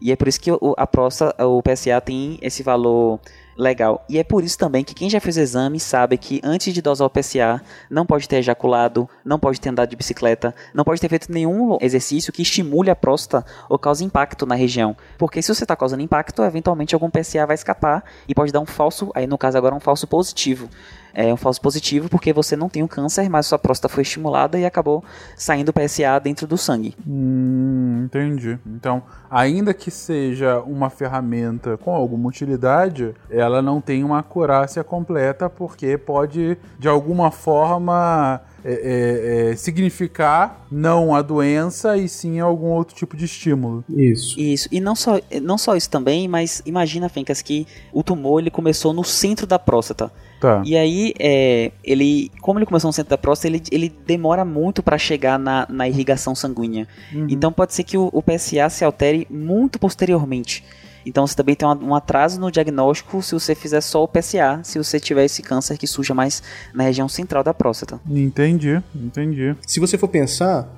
[0.00, 3.18] E é por isso que a próstata, o PSA tem esse valor
[3.56, 4.04] legal.
[4.08, 6.82] E é por isso também que quem já fez o exame sabe que antes de
[6.82, 11.00] dosar o PSA, não pode ter ejaculado, não pode ter andado de bicicleta, não pode
[11.00, 14.96] ter feito nenhum exercício que estimule a próstata ou cause impacto na região.
[15.16, 18.66] Porque se você está causando impacto, eventualmente algum PSA vai escapar e pode dar um
[18.66, 20.68] falso, aí no caso agora um falso positivo.
[21.16, 24.02] É um falso positivo porque você não tem o um câncer, mas sua próstata foi
[24.02, 25.02] estimulada e acabou
[25.34, 26.94] saindo PSA dentro do sangue.
[27.08, 28.58] Hum, entendi.
[28.66, 35.48] Então, ainda que seja uma ferramenta com alguma utilidade, ela não tem uma acurácia completa
[35.48, 42.66] porque pode, de alguma forma, é, é, é, significar não a doença e sim algum
[42.66, 43.84] outro tipo de estímulo.
[43.88, 44.40] Isso.
[44.40, 44.68] Isso.
[44.72, 48.92] E não só, não só isso também, mas imagina, Fencas, que o tumor ele começou
[48.92, 50.10] no centro da próstata.
[50.40, 50.62] Tá.
[50.66, 54.82] E aí, é, ele, como ele começou no centro da próstata, ele, ele demora muito
[54.82, 56.88] para chegar na, na irrigação sanguínea.
[57.14, 57.28] Uhum.
[57.30, 60.64] Então pode ser que o, o PSA se altere muito posteriormente.
[61.06, 64.76] Então você também tem um atraso no diagnóstico se você fizer só o PSA, se
[64.76, 66.42] você tiver esse câncer que surja mais
[66.74, 68.00] na região central da próstata.
[68.08, 69.56] Entendi, entendi.
[69.66, 70.68] Se você for pensar,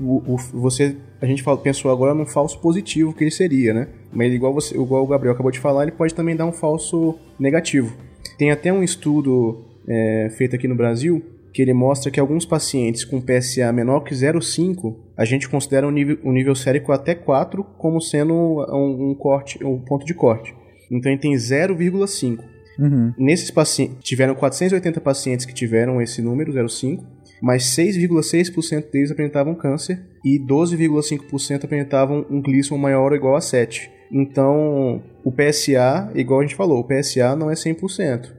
[0.00, 3.88] o, o, você, a gente pensou agora num falso positivo que ele seria, né?
[4.10, 7.18] Mas igual, você, igual o Gabriel acabou de falar, ele pode também dar um falso
[7.38, 7.94] negativo.
[8.38, 11.22] Tem até um estudo é, feito aqui no Brasil
[11.54, 15.90] que ele mostra que alguns pacientes com PSA menor que 0,5, a gente considera um
[15.92, 20.52] nível, um nível sérico até 4 como sendo um, um corte, um ponto de corte.
[20.90, 22.40] Então ele tem 0,5.
[22.76, 23.14] Uhum.
[23.16, 27.04] Nesses pacientes, tiveram 480 pacientes que tiveram esse número, 0,5,
[27.40, 33.88] mas 6,6% deles apresentavam câncer e 12,5% apresentavam um glisson maior ou igual a 7.
[34.10, 38.32] Então, o PSA, igual a gente falou, o PSA não é 100%.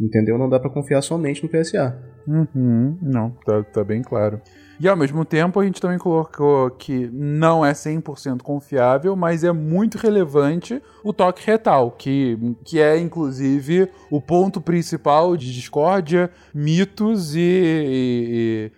[0.00, 0.38] Entendeu?
[0.38, 2.15] Não dá para confiar somente no PSA.
[2.26, 4.40] Uhum, não, tá, tá bem claro.
[4.78, 9.50] E ao mesmo tempo a gente também colocou que não é 100% confiável, mas é
[9.50, 17.34] muito relevante o toque retal, que, que é inclusive o ponto principal de discórdia, mitos
[17.34, 17.40] e,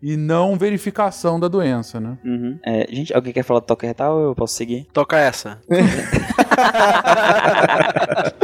[0.03, 2.17] e, e não verificação da doença, né?
[2.25, 2.59] Uhum.
[2.65, 4.87] É, gente, alguém quer falar do toque retal ou eu posso seguir?
[4.93, 5.59] Toca essa.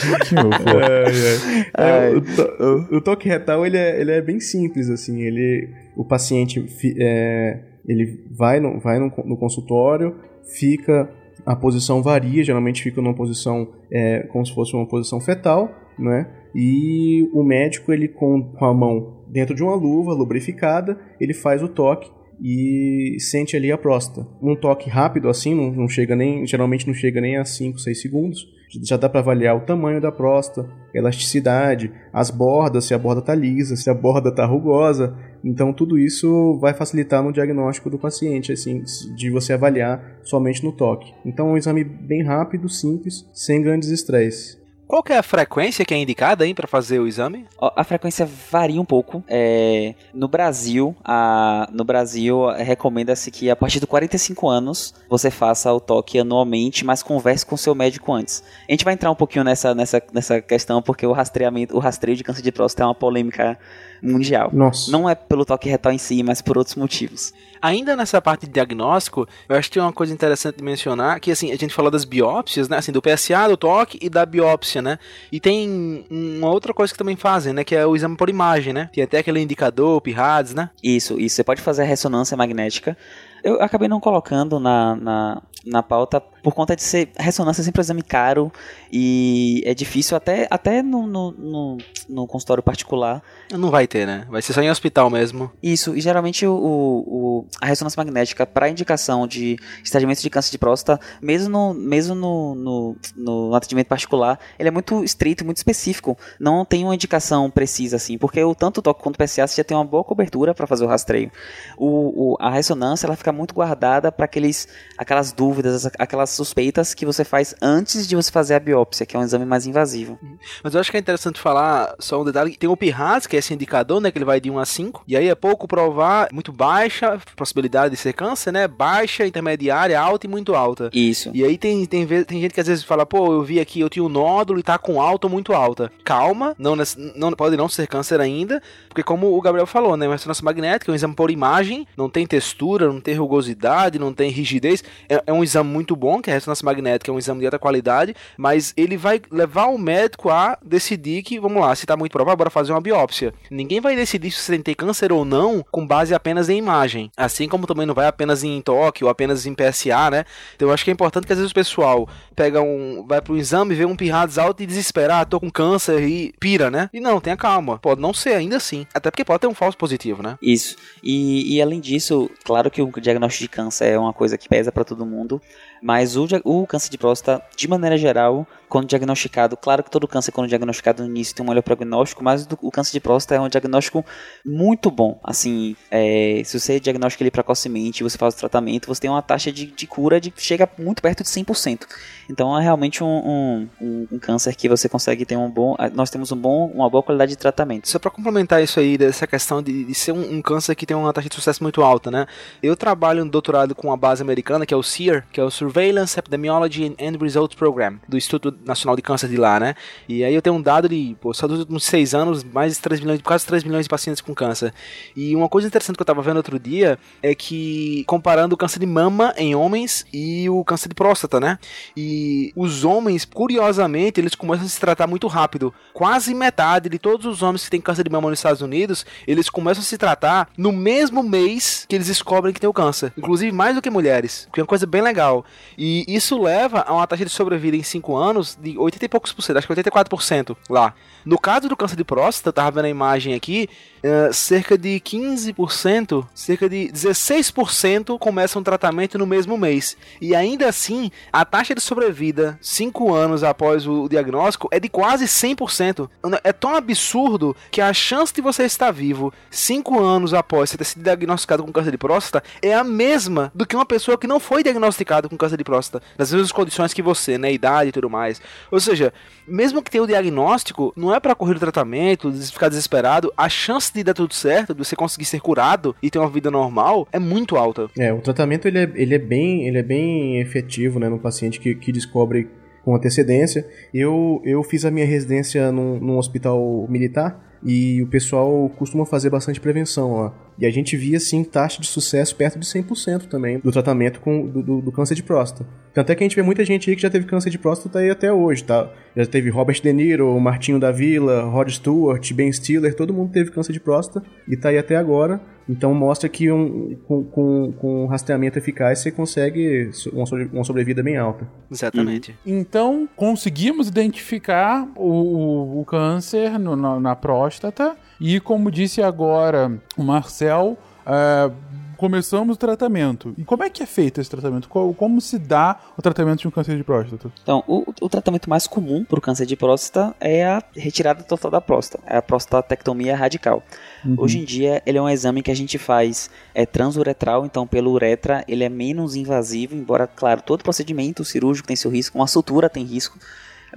[1.77, 2.09] é, é.
[2.09, 6.05] É, o, to, o, toque retal ele é, ele é bem simples assim ele o
[6.05, 6.65] paciente
[6.99, 11.11] é, ele vai, no, vai no, no, consultório fica
[11.45, 16.29] a posição varia geralmente fica numa posição é, como se fosse uma posição fetal né
[16.55, 21.63] e o médico ele com, com a mão dentro de uma luva lubrificada ele faz
[21.63, 22.11] o toque
[22.41, 24.27] e sente ali a próstata.
[24.43, 28.01] Um toque rápido assim, não, não chega nem, geralmente não chega nem a 5, 6
[28.01, 28.55] segundos.
[28.83, 33.35] Já dá para avaliar o tamanho da próstata, elasticidade, as bordas, se a borda está
[33.35, 35.17] lisa, se a borda está rugosa.
[35.45, 38.83] Então tudo isso vai facilitar no diagnóstico do paciente, assim,
[39.15, 41.13] de você avaliar somente no toque.
[41.25, 44.64] Então é um exame bem rápido, simples, sem grandes estresses.
[44.87, 47.47] Qual que é a frequência que é indicada para fazer o exame?
[47.61, 49.25] A frequência varia um pouco.
[49.27, 55.73] É, no Brasil, a, no Brasil recomenda-se que a partir de 45 anos você faça
[55.73, 58.45] o toque anualmente, mas converse com o seu médico antes.
[58.69, 62.17] A gente vai entrar um pouquinho nessa, nessa, nessa questão porque o rastreamento, o rastreio
[62.17, 63.59] de câncer de próstata é uma polêmica
[64.05, 64.51] mundial.
[64.53, 64.91] Nossa.
[64.91, 67.33] Não é pelo toque retal em si, mas por outros motivos.
[67.61, 71.31] Ainda nessa parte de diagnóstico, eu acho que tem uma coisa interessante de mencionar, que
[71.31, 74.74] assim, a gente falou das biópsias, né, assim, do PSA, do toque e da biópsia,
[74.83, 74.99] né?
[75.31, 78.73] E tem uma outra coisa que também fazem, né, que é o exame por imagem,
[78.73, 78.91] né?
[78.93, 80.71] Tem até aquele indicador, PIRADS, né?
[80.83, 81.37] Isso, isso.
[81.37, 82.97] Você pode fazer a ressonância magnética.
[83.43, 87.81] Eu acabei não colocando na, na, na pauta por conta de ser ressonância é sempre
[87.81, 88.53] um exame caro
[88.93, 93.23] e é difícil até, até no, no, no, no, consultório particular.
[93.51, 94.27] Não vai ter, né?
[94.29, 95.51] Vai ser só em hospital mesmo.
[95.63, 100.59] Isso, e geralmente o, o a ressonância magnética para indicação de estadiamento de câncer de
[100.59, 106.19] próstata, mesmo no, mesmo no, no, no atendimento particular, ele é muito estrito, muito específico.
[106.39, 109.57] Não tem uma indicação precisa assim, porque o tanto o toque quanto o PSA você
[109.57, 111.33] já tem uma boa cobertura para fazer o rastreio.
[111.79, 114.69] O, o, a ressonância ela fica muito guardada para aqueles
[114.99, 119.19] aquelas dúvidas, aquelas suspeitas que você faz antes de você fazer a biópsia, que é
[119.19, 120.19] um exame mais invasivo.
[120.63, 123.39] Mas eu acho que é interessante falar só um detalhe, tem o PIRAS, que é
[123.39, 126.29] esse indicador, né, que ele vai de 1 a 5, e aí é pouco provar,
[126.33, 130.91] muito baixa, possibilidade de ser câncer, né, baixa, intermediária, alta e muito alta.
[130.93, 131.31] Isso.
[131.35, 133.91] E aí tem, tem, tem gente que às vezes fala, pô, eu vi aqui, eu
[133.91, 135.91] tinha um nódulo e tá com alta ou muito alta.
[136.05, 136.75] Calma, não,
[137.17, 140.91] não pode não ser câncer ainda, porque como o Gabriel falou, né, uma ressonância magnética
[140.91, 145.23] é um exame por imagem, não tem textura, não tem rugosidade, não tem rigidez, é,
[145.27, 148.15] é um exame muito bom, que a ressonância magnética é um exame de alta qualidade,
[148.37, 152.37] mas ele vai levar o médico a decidir que, vamos lá, se está muito provável,
[152.37, 153.33] bora fazer uma biópsia.
[153.51, 157.11] Ninguém vai decidir se você tem câncer ou não com base apenas em imagem.
[157.17, 160.25] Assim como também não vai apenas em toque ou apenas em PSA, né?
[160.57, 163.05] Então eu acho que é importante que às vezes o pessoal pega um.
[163.07, 166.71] vai pro exame, vê um pirrados alto e desesperar, ah, tô com câncer e pira,
[166.71, 166.89] né?
[166.93, 167.79] E não, tenha calma.
[167.79, 168.87] Pode não ser ainda assim.
[168.95, 170.39] Até porque pode ter um falso positivo, né?
[170.41, 170.77] Isso.
[171.03, 174.73] E, e além disso, claro que o diagnóstico de câncer é uma coisa que pesa
[174.73, 175.41] para todo mundo
[175.85, 180.33] Mas o, o câncer de próstata, de maneira geral, quando diagnosticado, claro que todo câncer,
[180.33, 183.51] quando diagnosticado no início, tem um melhor prognóstico, mas o câncer de próstata é um
[183.51, 184.03] diagnóstico
[184.43, 185.21] muito bom.
[185.23, 189.53] Assim, é, se você diagnostica ele precocemente, você faz o tratamento, você tem uma taxa
[189.53, 191.83] de, de cura de chega muito perto de 100%.
[192.31, 195.77] Então é realmente um, um, um, câncer que você consegue ter um bom.
[195.93, 197.89] Nós temos um bom, uma boa qualidade de tratamento.
[197.89, 200.97] Só para complementar isso aí, dessa questão de, de ser um, um, câncer que tem
[200.97, 202.27] uma taxa de sucesso muito alta, né?
[202.63, 205.51] Eu trabalho no doutorado com a base americana, que é o SEER, que é o
[205.75, 209.75] Surveillance Epidemiology and Results Program, do Instituto Nacional de Câncer de lá, né?
[210.09, 212.81] E aí eu tenho um dado de, pô, só dos últimos seis anos, mais de
[212.81, 214.73] 3 milhões, quase 3 milhões de pacientes com câncer.
[215.17, 218.79] E uma coisa interessante que eu tava vendo outro dia é que, comparando o câncer
[218.79, 221.59] de mama em homens e o câncer de próstata, né?
[221.97, 225.75] E os homens, curiosamente, eles começam a se tratar muito rápido.
[225.93, 229.51] Quase metade de todos os homens que têm câncer de mama nos Estados Unidos, eles
[229.51, 233.13] começam a se tratar no mesmo mês que eles descobrem que tem o câncer.
[233.19, 235.45] Inclusive mais do que mulheres, que é uma coisa bem legal.
[235.77, 239.33] E isso leva a uma taxa de sobrevida em 5 anos de 80 e poucos
[239.33, 240.95] por cento, acho que 84% lá.
[241.25, 243.69] No caso do câncer de próstata, eu tava vendo a imagem aqui,
[244.05, 249.97] uh, cerca de 15%, cerca de 16% começam o tratamento no mesmo mês.
[250.21, 255.25] E ainda assim, a taxa de sobrevida 5 anos após o diagnóstico é de quase
[255.25, 256.09] 100%.
[256.43, 260.85] É tão absurdo que a chance de você estar vivo 5 anos após você ter
[260.85, 264.39] sido diagnosticado com câncer de próstata é a mesma do que uma pessoa que não
[264.39, 268.09] foi diagnosticada com câncer de próstata, nas mesmas condições que você, né, idade e tudo
[268.09, 268.41] mais.
[268.71, 269.13] Ou seja,
[269.47, 273.93] mesmo que tenha o diagnóstico, não é para correr o tratamento, ficar desesperado, a chance
[273.93, 277.19] de dar tudo certo, de você conseguir ser curado e ter uma vida normal, é
[277.19, 277.89] muito alta.
[277.99, 281.61] É, o tratamento ele é, ele é, bem, ele é bem efetivo, né, no paciente
[281.61, 282.49] que, que descobre
[282.85, 283.67] com antecedência.
[283.93, 289.31] Eu, eu fiz a minha residência num, num hospital militar e o pessoal costuma fazer
[289.31, 290.35] bastante prevenção lá.
[290.59, 294.47] E a gente via, assim, taxa de sucesso perto de 100% também do tratamento com,
[294.47, 295.69] do, do, do, câncer de próstata.
[295.93, 297.99] Tanto é que a gente vê muita gente aí que já teve câncer de próstata
[297.99, 298.91] aí até hoje, tá?
[299.17, 303.51] Já teve Robert De Niro, Martinho da Vila, Rod Stewart, Ben Stiller, todo mundo teve
[303.51, 305.41] câncer de próstata e tá aí até agora.
[305.69, 311.03] Então mostra que um, com, com, com um rastreamento eficaz você consegue uma, uma sobrevida
[311.03, 311.49] bem alta.
[311.71, 312.37] Exatamente.
[312.45, 312.59] Uhum.
[312.59, 319.81] Então conseguimos identificar o, o, o câncer no, na, na próstata e como disse agora
[319.97, 321.55] o Marcel, uh,
[321.97, 323.35] começamos o tratamento.
[323.39, 324.69] E como é que é feito esse tratamento?
[324.69, 327.31] Como se dá o tratamento de um câncer de próstata?
[327.43, 331.51] Então, o, o tratamento mais comum para o câncer de próstata é a retirada total
[331.51, 333.63] da próstata, é a prostatectomia radical.
[334.05, 334.17] Uhum.
[334.19, 337.93] Hoje em dia, ele é um exame que a gente faz é transuretral, então pelo
[337.93, 342.69] uretra ele é menos invasivo, embora, claro, todo procedimento cirúrgico tem seu risco, uma sutura
[342.69, 343.19] tem risco,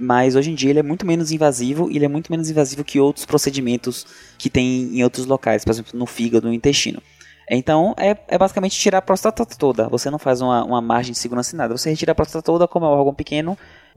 [0.00, 2.84] mas hoje em dia ele é muito menos invasivo e ele é muito menos invasivo
[2.84, 7.02] que outros procedimentos que tem em outros locais, por exemplo, no fígado, no intestino.
[7.50, 9.88] Então, é, é basicamente tirar a próstata toda.
[9.88, 11.76] Você não faz uma, uma margem de segurança nada.
[11.76, 13.56] Você retira a próstata toda, como é um órgão pequeno,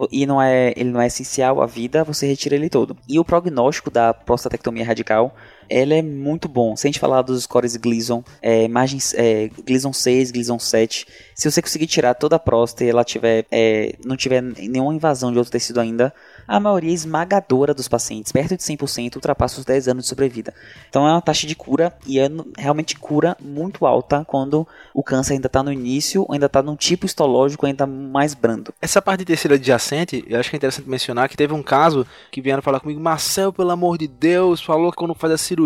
[0.10, 2.96] e não é, ele não é essencial à vida, você retira ele todo.
[3.10, 5.36] E o prognóstico da prostatectomia radical,
[5.72, 6.76] ela é muito bom.
[6.76, 11.50] Se a gente falar dos scores Gleason, é, margens, é, Gleason 6, Gleason 7, se
[11.50, 15.38] você conseguir tirar toda a próstata e ela tiver, é, não tiver nenhuma invasão de
[15.38, 16.14] outro tecido ainda,
[16.48, 20.54] a maioria esmagadora dos pacientes, perto de 100%, ultrapassa os 10 anos de sobrevida.
[20.90, 25.34] Então é uma taxa de cura e é realmente cura muito alta quando o câncer
[25.34, 28.74] ainda está no início, ainda está num tipo histológico ainda mais brando.
[28.82, 32.06] Essa parte de terceira adjacente, eu acho que é interessante mencionar que teve um caso
[32.30, 35.61] que vieram falar comigo, Marcel, pelo amor de Deus, falou que quando faz a cirurgia,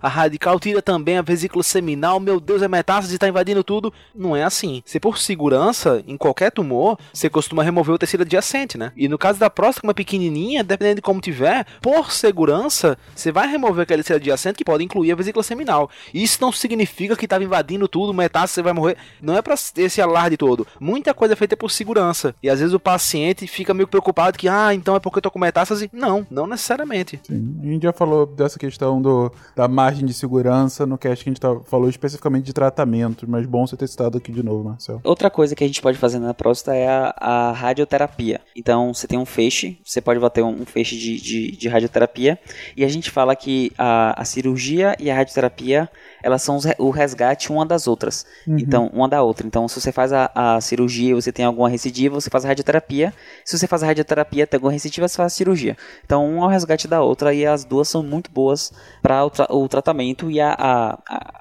[0.00, 3.92] a radical tira também a vesícula seminal, meu Deus, é metástase, está invadindo tudo.
[4.14, 4.82] Não é assim.
[4.84, 8.92] Se por segurança, em qualquer tumor, você costuma remover o tecido adjacente, né?
[8.96, 13.48] E no caso da próstata, é pequenininha, dependendo de como tiver, por segurança, você vai
[13.48, 15.90] remover aquele tecido adjacente que pode incluir a vesícula seminal.
[16.12, 18.96] Isso não significa que estava invadindo tudo, metástase, você vai morrer.
[19.20, 20.66] Não é para esse alarde todo.
[20.80, 22.34] Muita coisa é feita por segurança.
[22.42, 25.30] E às vezes o paciente fica meio preocupado que, ah, então é porque eu tô
[25.30, 25.90] com metástase.
[25.92, 27.20] Não, não necessariamente.
[27.24, 27.58] Sim.
[27.62, 31.32] A gente já falou dessa questão do, da margem de segurança no cast que a
[31.32, 35.00] gente tá, falou especificamente de tratamento, mas bom você ter citado aqui de novo, Marcel.
[35.04, 38.40] Outra coisa que a gente pode fazer na próstata é a, a radioterapia.
[38.56, 42.38] Então, você tem um feixe, você pode bater um, um feixe de, de, de, radioterapia,
[42.76, 45.88] e a gente fala que a, a cirurgia e a radioterapia
[46.22, 48.26] elas são o resgate uma das outras.
[48.46, 48.58] Uhum.
[48.58, 49.46] Então, uma da outra.
[49.46, 52.48] Então, se você faz a, a cirurgia e você tem alguma recidiva, você faz a
[52.48, 53.12] radioterapia.
[53.44, 55.76] Se você faz a radioterapia tem alguma recidiva, você faz a cirurgia.
[56.04, 59.30] Então, uma é o resgate da outra e as duas são muito boas para o,
[59.30, 60.98] tra o, tratamento e a, a,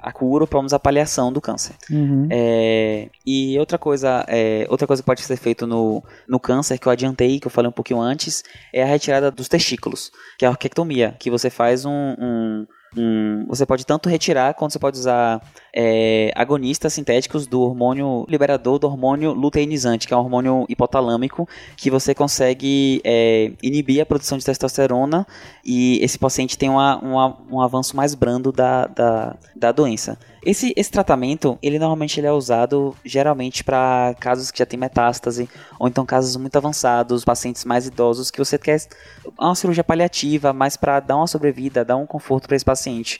[0.09, 1.75] a cura, ou pelo menos a paliação do câncer.
[1.89, 2.27] Uhum.
[2.29, 6.87] É, e outra coisa, é, outra coisa que pode ser feito no, no câncer, que
[6.87, 10.47] eu adiantei, que eu falei um pouquinho antes, é a retirada dos testículos, que é
[10.47, 14.97] a orquectomia, que você faz um, um um, você pode tanto retirar quanto você pode
[14.97, 15.41] usar
[15.79, 21.91] é, agonistas sintéticos do hormônio liberador do hormônio luteinizante, que é um hormônio hipotalâmico, que
[21.91, 25.27] você consegue é, inibir a produção de testosterona
[25.63, 30.17] e esse paciente tem uma, uma, um avanço mais brando da, da, da doença.
[30.43, 35.47] Esse, esse tratamento, ele normalmente ele é usado geralmente para casos que já tem metástase,
[35.77, 38.81] ou então casos muito avançados, pacientes mais idosos, que você quer
[39.37, 43.19] uma cirurgia paliativa, mais para dar uma sobrevida, dar um conforto para esse paciente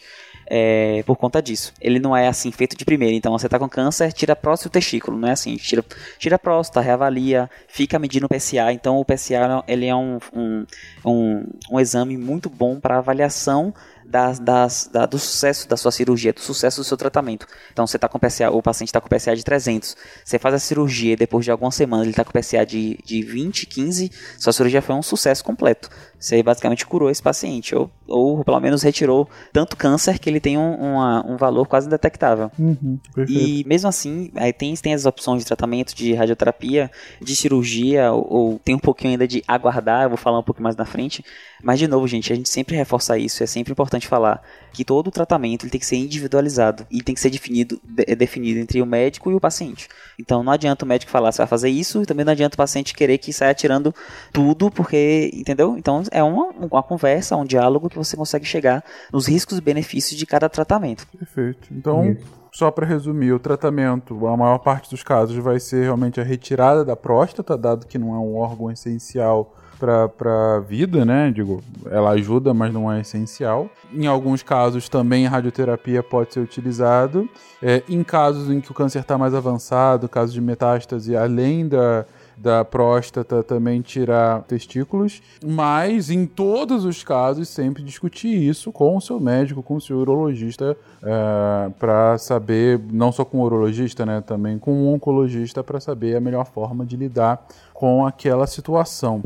[0.50, 1.74] é, por conta disso.
[1.80, 3.16] Ele não é assim feito de primeira.
[3.16, 5.18] Então você está com câncer, tira próstata e o testículo.
[5.18, 5.56] Não é assim.
[5.58, 5.84] Tira,
[6.18, 8.72] tira a próstata, reavalia, fica medindo o PSA.
[8.72, 10.66] Então o PSA ele é um, um,
[11.06, 13.74] um, um exame muito bom para avaliação
[14.08, 17.46] das, das, da, do sucesso da sua cirurgia, do sucesso do seu tratamento.
[17.72, 20.60] Então, você tá com PSA, o paciente está com PSA de 300, você faz a
[20.60, 24.82] cirurgia depois de algumas semanas ele está com PSA de, de 20, 15, sua cirurgia
[24.82, 25.90] foi um sucesso completo.
[26.20, 30.58] Você basicamente curou esse paciente, ou, ou pelo menos retirou tanto câncer que ele tem
[30.58, 32.52] um, uma, um valor quase indetectável.
[32.58, 36.90] Uhum, e mesmo assim, aí tem, tem as opções de tratamento, de radioterapia,
[37.22, 40.62] de cirurgia, ou, ou, tem um pouquinho ainda de aguardar, eu vou falar um pouco
[40.62, 41.24] mais na frente.
[41.62, 44.42] Mas, de novo, gente, a gente sempre reforça isso, é sempre importante falar
[44.74, 48.16] que todo o tratamento ele tem que ser individualizado e tem que ser definido, de,
[48.16, 49.88] definido entre o médico e o paciente.
[50.20, 52.58] Então, não adianta o médico falar, você vai fazer isso, e também não adianta o
[52.58, 53.94] paciente querer que saia tirando
[54.32, 55.78] tudo, porque, entendeu?
[55.78, 60.18] Então, é uma, uma conversa, um diálogo que você consegue chegar nos riscos e benefícios
[60.18, 61.08] de cada tratamento.
[61.08, 61.68] Perfeito.
[61.72, 62.16] Então,
[62.52, 66.84] só para resumir, o tratamento, a maior parte dos casos vai ser realmente a retirada
[66.84, 71.32] da próstata, dado que não é um órgão essencial para a vida, né?
[71.32, 73.70] Digo, ela ajuda, mas não é essencial.
[73.94, 77.30] Em alguns casos também a radioterapia pode ser utilizado.
[77.62, 82.06] É, em casos em que o câncer está mais avançado, casos de metástase, além da,
[82.38, 89.02] da próstata também tirar testículos, mas em todos os casos sempre discutir isso com o
[89.02, 94.22] seu médico, com o seu urologista, é, para saber, não só com o urologista, né,
[94.22, 97.44] também com o oncologista para saber a melhor forma de lidar
[97.78, 99.22] com aquela situação.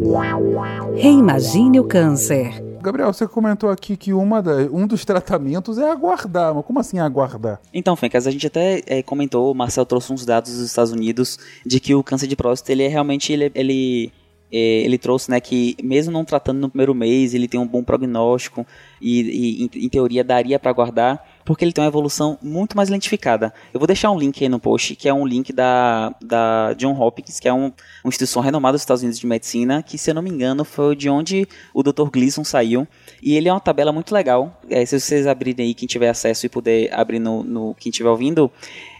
[0.97, 2.61] Reimagine o câncer.
[2.81, 6.99] Gabriel, você comentou aqui que uma da, um dos tratamentos é aguardar, mas como assim
[6.99, 7.61] aguardar?
[7.73, 11.39] Então, Fencas, a gente até é, comentou, o Marcel trouxe uns dados dos Estados Unidos
[11.65, 14.11] de que o câncer de próstata, ele é realmente, ele, ele
[14.51, 17.81] é, ele trouxe né, que mesmo não tratando no primeiro mês, ele tem um bom
[17.81, 18.67] prognóstico
[19.01, 22.89] e, e em, em teoria daria para guardar, porque ele tem uma evolução muito mais
[22.89, 23.53] lentificada.
[23.73, 26.99] Eu vou deixar um link aí no post, que é um link da, da John
[26.99, 27.71] Hopkins, que é um,
[28.03, 30.95] uma instituição renomada dos Estados Unidos de medicina, que se eu não me engano foi
[30.95, 32.09] de onde o Dr.
[32.11, 32.87] Gleason saiu.
[33.21, 34.61] E ele é uma tabela muito legal.
[34.69, 38.09] É, se vocês abrirem aí, quem tiver acesso e puder abrir no, no quem estiver
[38.09, 38.51] ouvindo,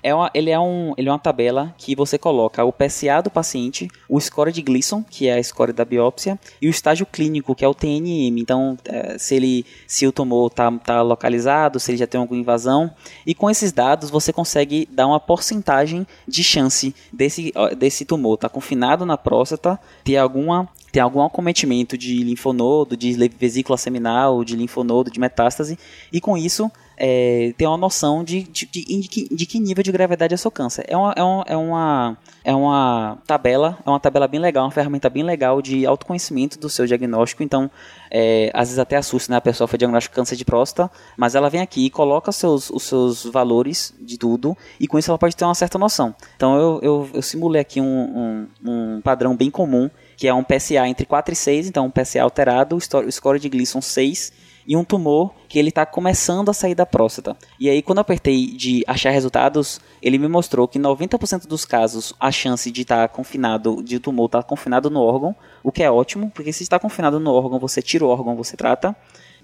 [0.03, 3.29] é uma, ele, é um, ele é uma tabela que você coloca o PSA do
[3.29, 7.55] paciente, o score de Gleason, que é a score da biópsia, e o estágio clínico,
[7.55, 8.39] que é o TNM.
[8.39, 12.39] Então, é, se ele se o tumor está tá localizado, se ele já tem alguma
[12.39, 12.91] invasão.
[13.25, 18.49] E com esses dados você consegue dar uma porcentagem de chance desse, desse tumor estar
[18.49, 24.57] tá confinado na próstata, ter alguma tem algum acometimento de linfonodo, de vesícula seminal, de
[24.57, 25.79] linfonodo, de metástase,
[26.11, 26.69] e com isso
[27.03, 30.85] é, ter uma noção de, de, de, de, que nível de gravidade é seu câncer.
[30.87, 34.71] É uma, é, uma, é, uma, é uma tabela, é uma tabela bem legal, uma
[34.71, 37.41] ferramenta bem legal de autoconhecimento do seu diagnóstico.
[37.41, 37.71] Então,
[38.11, 39.37] é, às vezes até assusta, né?
[39.37, 42.83] A pessoa foi diagnosticada câncer de próstata, mas ela vem aqui e coloca seus, os
[42.83, 46.13] seus valores de tudo, e com isso ela pode ter uma certa noção.
[46.35, 50.43] Então, eu, eu, eu simulei aqui um, um, um padrão bem comum, que é um
[50.43, 54.75] PSA entre 4 e 6, então um PSA alterado, o score de Gleason 6, e
[54.75, 57.35] um tumor que ele está começando a sair da próstata.
[57.59, 62.13] E aí, quando eu apertei de achar resultados, ele me mostrou que 90% dos casos
[62.19, 65.71] a chance de estar tá confinado, de o tumor estar tá confinado no órgão, o
[65.71, 68.95] que é ótimo, porque se está confinado no órgão, você tira o órgão, você trata.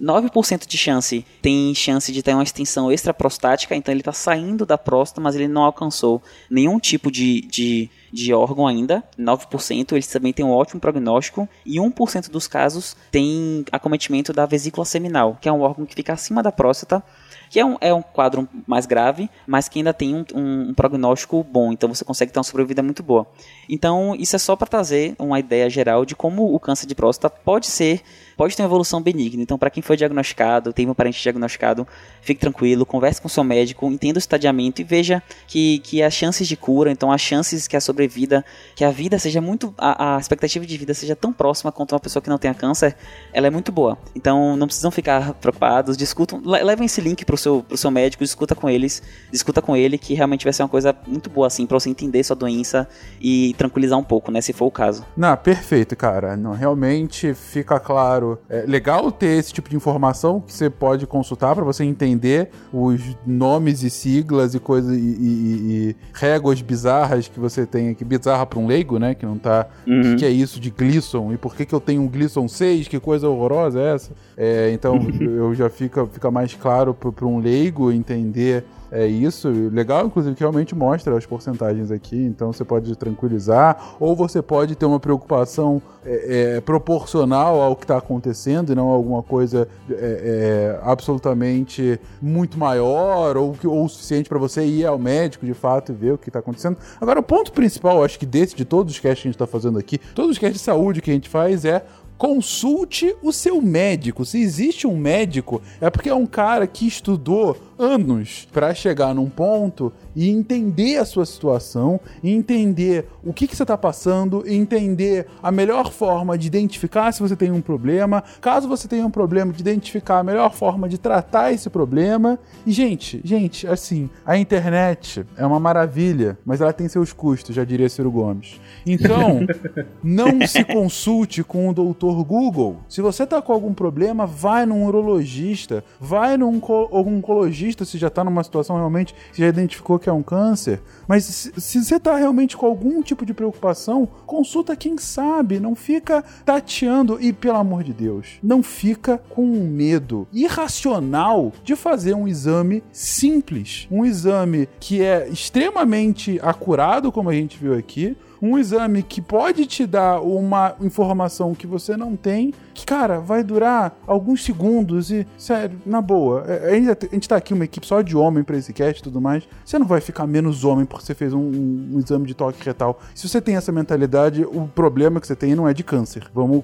[0.02, 4.78] 9% de chance tem chance de ter uma extensão extraprostática, então ele está saindo da
[4.78, 9.04] próstata, mas ele não alcançou nenhum tipo de, de, de órgão ainda.
[9.18, 11.48] 9%, eles também têm um ótimo prognóstico.
[11.66, 16.14] E 1% dos casos tem acometimento da vesícula seminal, que é um órgão que fica
[16.14, 17.04] acima da próstata
[17.50, 20.74] que é um, é um quadro mais grave, mas que ainda tem um, um, um
[20.74, 23.26] prognóstico bom, então você consegue ter uma sobrevida muito boa.
[23.70, 27.36] Então, isso é só para trazer uma ideia geral de como o câncer de próstata
[27.44, 28.02] pode ser,
[28.36, 29.42] pode ter uma evolução benigna.
[29.42, 31.88] Então, para quem foi diagnosticado, tem um parente diagnosticado,
[32.22, 36.48] fique tranquilo, converse com seu médico, entenda o estadiamento e veja que, que as chances
[36.48, 38.44] de cura, então as chances que a sobrevida sobrevida,
[38.76, 39.74] que a vida seja muito.
[39.78, 42.96] A, a, expectativa de vida seja tão próxima quanto uma pessoa que não tenha câncer,
[43.34, 43.98] ela é muito boa.
[44.16, 48.56] Então não precisam ficar preocupados, discutam, levem esse link pro seu, pro seu médico, discuta
[48.56, 51.80] com eles, discuta com ele, que realmente vai ser uma coisa muito boa, assim, pra
[51.80, 52.88] você entender sua doença
[53.22, 54.42] e tranquilizar um pouco, né?
[54.42, 55.06] Se for o caso.
[55.16, 56.38] Não, perfeito, cara.
[56.38, 58.40] Não, realmente fica claro.
[58.50, 63.02] É legal ter esse tipo de informação que você pode consultar para você entender os
[63.26, 68.06] nomes e siglas e coisas e, e, e, réguas bizarras que você tem aqui.
[68.06, 69.16] Bizarra para um leigo, né?
[69.16, 69.68] Que não tá.
[69.86, 70.00] Uhum.
[70.00, 71.34] O que, que, é isso de Glisson?
[71.34, 72.88] E por que, que eu tenho um Glisson 6?
[72.88, 74.12] Que coisa horrorosa é essa?
[74.36, 79.50] É, então eu já fica, fica mais claro para um leigo entender é isso.
[79.72, 84.76] Legal, inclusive, que realmente mostra as porcentagens aqui, então você pode tranquilizar, ou você pode
[84.76, 89.94] ter uma preocupação é, é, proporcional ao que está acontecendo e não alguma coisa é,
[89.94, 95.92] é absolutamente muito maior ou, ou o suficiente para você ir ao médico de fato
[95.92, 96.78] e ver o que está acontecendo.
[97.02, 99.48] Agora, o ponto principal, acho que desse, de todos os casts que a gente está
[99.48, 101.84] fazendo aqui, todos os casts de saúde que a gente faz é
[102.18, 104.26] consulte o seu médico.
[104.26, 109.30] Se existe um médico, é porque é um cara que estudou anos para chegar num
[109.30, 115.52] ponto e entender a sua situação, entender o que, que você está passando, entender a
[115.52, 119.62] melhor forma de identificar se você tem um problema, caso você tenha um problema, de
[119.62, 122.40] identificar a melhor forma de tratar esse problema.
[122.66, 127.64] E, gente, gente, assim, a internet é uma maravilha, mas ela tem seus custos, já
[127.64, 128.60] diria Ciro Gomes.
[128.86, 129.42] Então,
[130.04, 132.78] não se consulte com o doutor Google.
[132.90, 136.60] Se você está com algum problema, vai num urologista, vai num
[136.92, 140.82] oncologista se já está numa situação realmente que já identificou que é um câncer.
[141.08, 145.60] Mas se, se você está realmente com algum tipo de preocupação, consulta quem sabe.
[145.60, 151.76] Não fica tateando e, pelo amor de Deus, não fica com um medo irracional de
[151.76, 153.88] fazer um exame simples.
[153.90, 159.66] Um exame que é extremamente acurado, como a gente viu aqui, um exame que pode
[159.66, 165.26] te dar uma informação que você não tem, que, cara, vai durar alguns segundos e,
[165.38, 166.80] sério, na boa, é, a
[167.14, 169.80] gente tá aqui uma equipe só de homem pra esse cast e tudo mais, você
[169.80, 173.00] não vai ficar menos homem porque você fez um, um, um exame de toque retal.
[173.16, 176.28] Se você tem essa mentalidade, o problema que você tem não é de câncer.
[176.34, 176.64] Vamos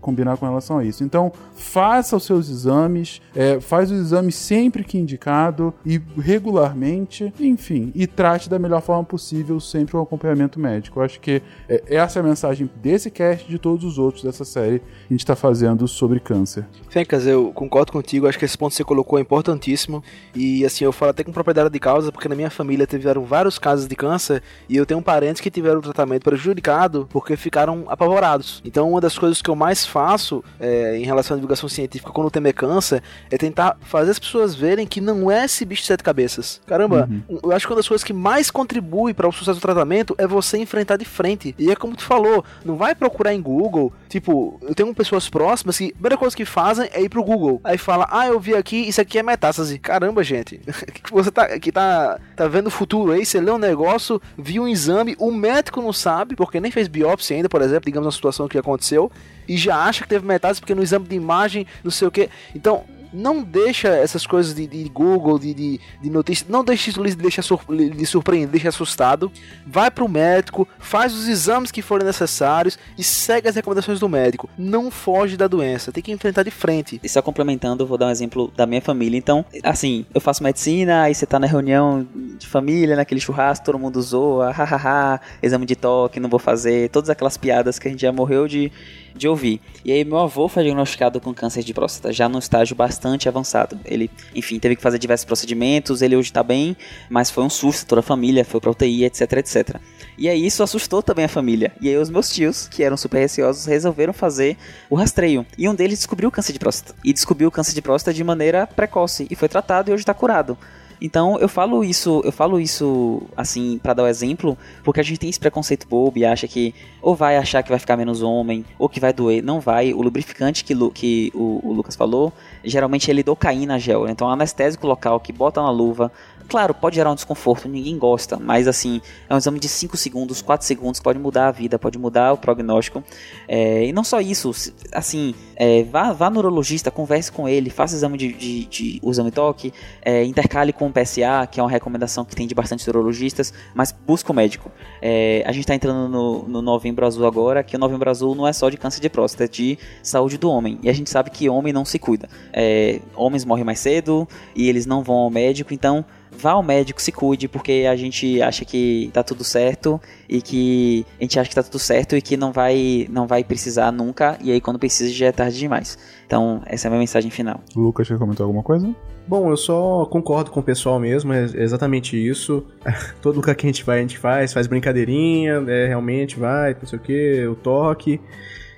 [0.00, 1.02] combinar com relação a isso.
[1.02, 7.90] Então, faça os seus exames, é, faz os exames sempre que indicado e regularmente, enfim,
[7.94, 11.00] e trate da melhor forma possível sempre o acompanhamento médico.
[11.08, 14.80] Acho que é, essa é a mensagem desse cast de todos os outros dessa série
[14.80, 16.66] que a gente está fazendo sobre câncer.
[16.90, 20.04] Fencas, eu concordo contigo, acho que esse ponto que você colocou é importantíssimo.
[20.34, 23.58] E assim, eu falo até com propriedade de causa, porque na minha família tiveram vários
[23.58, 28.60] casos de câncer e eu tenho parentes que tiveram o tratamento prejudicado porque ficaram apavorados.
[28.64, 32.26] Então, uma das coisas que eu mais faço é, em relação à divulgação científica quando
[32.26, 35.82] o tema é câncer é tentar fazer as pessoas verem que não é esse bicho
[35.82, 36.60] de sete cabeças.
[36.66, 37.38] Caramba, uhum.
[37.42, 40.26] eu acho que uma das coisas que mais contribui para o sucesso do tratamento é
[40.26, 41.54] você enfrentar de frente.
[41.58, 43.92] E é como tu falou, não vai procurar em Google.
[44.08, 47.60] Tipo, eu tenho pessoas próximas que a primeira coisa que fazem é ir pro Google.
[47.64, 49.78] Aí fala, ah, eu vi aqui, isso aqui é metástase.
[49.78, 50.58] Caramba, gente.
[51.02, 54.64] que você tá, que tá, tá vendo o futuro aí, você lê um negócio, viu
[54.64, 58.12] um exame, o médico não sabe, porque nem fez biópsia ainda, por exemplo, digamos uma
[58.12, 59.10] situação que aconteceu,
[59.46, 62.28] e já acha que teve metástase porque no exame de imagem, não sei o que.
[62.54, 66.10] Então, não deixa essas coisas de, de Google, de, de, de
[66.48, 69.30] não deixa isso lhe deixar lhe surpreender, deixa assustado.
[69.66, 74.08] Vai para o médico, faz os exames que forem necessários e segue as recomendações do
[74.08, 74.48] médico.
[74.56, 77.00] Não foge da doença, tem que enfrentar de frente.
[77.02, 79.16] E só complementando, vou dar um exemplo da minha família.
[79.18, 82.06] Então, assim, eu faço medicina, aí você tá na reunião
[82.38, 87.10] de família, naquele churrasco, todo mundo zoa, hahaha, exame de toque, não vou fazer, todas
[87.10, 88.70] aquelas piadas que a gente já morreu de
[89.14, 89.60] de ouvir.
[89.84, 93.78] E aí meu avô foi diagnosticado com câncer de próstata, já num estágio bastante avançado.
[93.84, 96.76] Ele, enfim, teve que fazer diversos procedimentos, ele hoje tá bem,
[97.08, 99.76] mas foi um susto, toda a família foi pra UTI, etc, etc.
[100.16, 101.72] E aí isso assustou também a família.
[101.80, 104.56] E aí os meus tios, que eram super receosos, resolveram fazer
[104.90, 105.46] o rastreio.
[105.56, 106.94] E um deles descobriu o câncer de próstata.
[107.04, 109.28] E descobriu o câncer de próstata de maneira precoce.
[109.30, 110.58] E foi tratado e hoje está curado.
[111.00, 115.02] Então eu falo isso, eu falo isso assim para dar o um exemplo, porque a
[115.02, 118.22] gente tem esse preconceito bobo e acha que ou vai achar que vai ficar menos
[118.22, 119.92] homem, ou que vai doer, não vai.
[119.92, 122.32] O lubrificante que, que o, o Lucas falou,
[122.64, 126.10] geralmente é lidocaína gel, então é anestésico local que bota na luva,
[126.48, 130.40] Claro, pode gerar um desconforto, ninguém gosta, mas assim, é um exame de 5 segundos,
[130.40, 133.04] 4 segundos, pode mudar a vida, pode mudar o prognóstico.
[133.46, 134.50] É, e não só isso,
[134.90, 139.30] assim, é, vá, vá no urologista, converse com ele, faça exame de, de, de exame
[139.30, 143.52] toque, é, intercale com o PSA, que é uma recomendação que tem de bastantes urologistas,
[143.74, 144.70] mas busca o médico.
[145.02, 148.48] É, a gente está entrando no, no Novembro Azul agora, que o Novembro Azul não
[148.48, 150.78] é só de câncer de próstata, é de saúde do homem.
[150.82, 152.26] E a gente sabe que homem não se cuida.
[152.54, 154.26] É, homens morrem mais cedo
[154.56, 158.40] e eles não vão ao médico, então vá ao médico, se cuide, porque a gente
[158.42, 162.22] acha que tá tudo certo e que a gente acha que tá tudo certo e
[162.22, 165.98] que não vai não vai precisar nunca e aí quando precisa já é tarde demais.
[166.26, 167.60] Então, essa é a minha mensagem final.
[167.74, 168.94] O Lucas quer comentar alguma coisa?
[169.26, 172.64] Bom, eu só concordo com o pessoal mesmo, é exatamente isso.
[173.20, 176.86] Todo lugar que a gente vai, a gente faz, faz brincadeirinha, é, realmente vai, não
[176.86, 178.20] sei o que, o toque.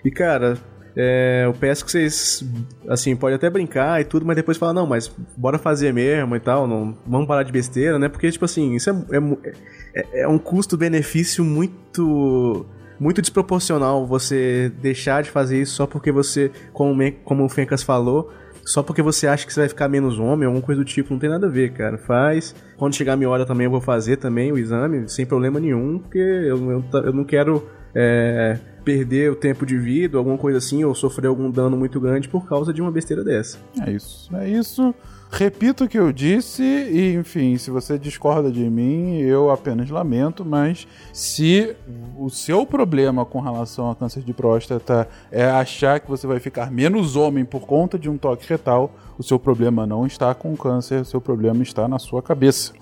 [0.04, 0.58] E cara,
[1.02, 2.44] é, eu peço que vocês,
[2.86, 6.40] assim, pode até brincar e tudo, mas depois falar, não, mas bora fazer mesmo e
[6.40, 8.06] tal, não vamos parar de besteira, né?
[8.06, 9.52] Porque, tipo assim, isso é, é,
[9.94, 12.66] é, é um custo-benefício muito
[12.98, 18.30] muito desproporcional você deixar de fazer isso só porque você, como, como o Fencas falou,
[18.62, 21.18] só porque você acha que você vai ficar menos homem, alguma coisa do tipo, não
[21.18, 21.96] tem nada a ver, cara.
[21.96, 22.54] Faz.
[22.76, 25.98] Quando chegar a minha hora também eu vou fazer também o exame, sem problema nenhum,
[25.98, 28.58] porque eu, eu, eu não quero é,
[28.90, 32.44] perder o tempo de vida, alguma coisa assim, ou sofrer algum dano muito grande por
[32.44, 33.56] causa de uma besteira dessa.
[33.86, 34.28] É isso.
[34.34, 34.92] É isso.
[35.30, 40.44] Repito o que eu disse, e enfim, se você discorda de mim, eu apenas lamento,
[40.44, 41.76] mas se
[42.18, 46.68] o seu problema com relação ao câncer de próstata é achar que você vai ficar
[46.72, 50.56] menos homem por conta de um toque retal, o seu problema não está com o
[50.56, 52.72] câncer, o seu problema está na sua cabeça.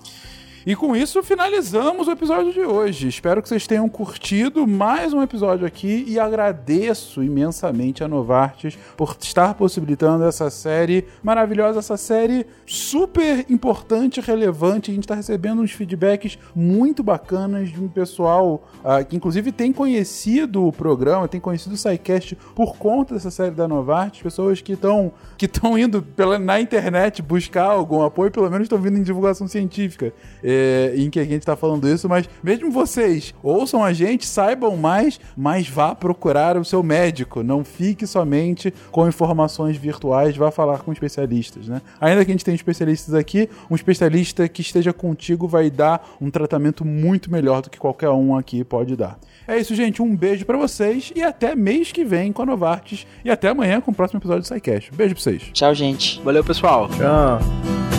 [0.65, 3.07] E com isso finalizamos o episódio de hoje.
[3.07, 9.15] Espero que vocês tenham curtido mais um episódio aqui e agradeço imensamente a Novartis por
[9.21, 14.91] estar possibilitando essa série maravilhosa, essa série super importante, relevante.
[14.91, 19.71] A gente está recebendo uns feedbacks muito bacanas de um pessoal uh, que inclusive tem
[19.71, 24.73] conhecido o programa, tem conhecido o SciCast por conta dessa série da Novartis, pessoas que
[24.73, 25.49] estão que
[25.79, 30.13] indo pela, na internet buscar algum apoio, pelo menos estão vindo em divulgação científica
[30.49, 34.75] é, em que a gente está falando isso, mas mesmo vocês ouçam a gente, saibam
[34.75, 37.43] mais, mas vá procurar o seu médico.
[37.43, 41.81] Não fique somente com informações virtuais, vá falar com especialistas, né?
[42.01, 46.31] Ainda que a gente tenha especialistas aqui, um especialista que esteja contigo vai dar um
[46.31, 49.19] tratamento muito melhor do que qualquer um aqui pode dar.
[49.47, 50.01] É isso, gente.
[50.01, 53.05] Um beijo para vocês e até mês que vem com a Novartis.
[53.23, 54.91] E até amanhã com o próximo episódio do SciCast.
[54.93, 55.43] Beijo pra vocês.
[55.53, 56.21] Tchau, gente.
[56.21, 56.89] Valeu, pessoal.
[56.89, 57.98] Tchau.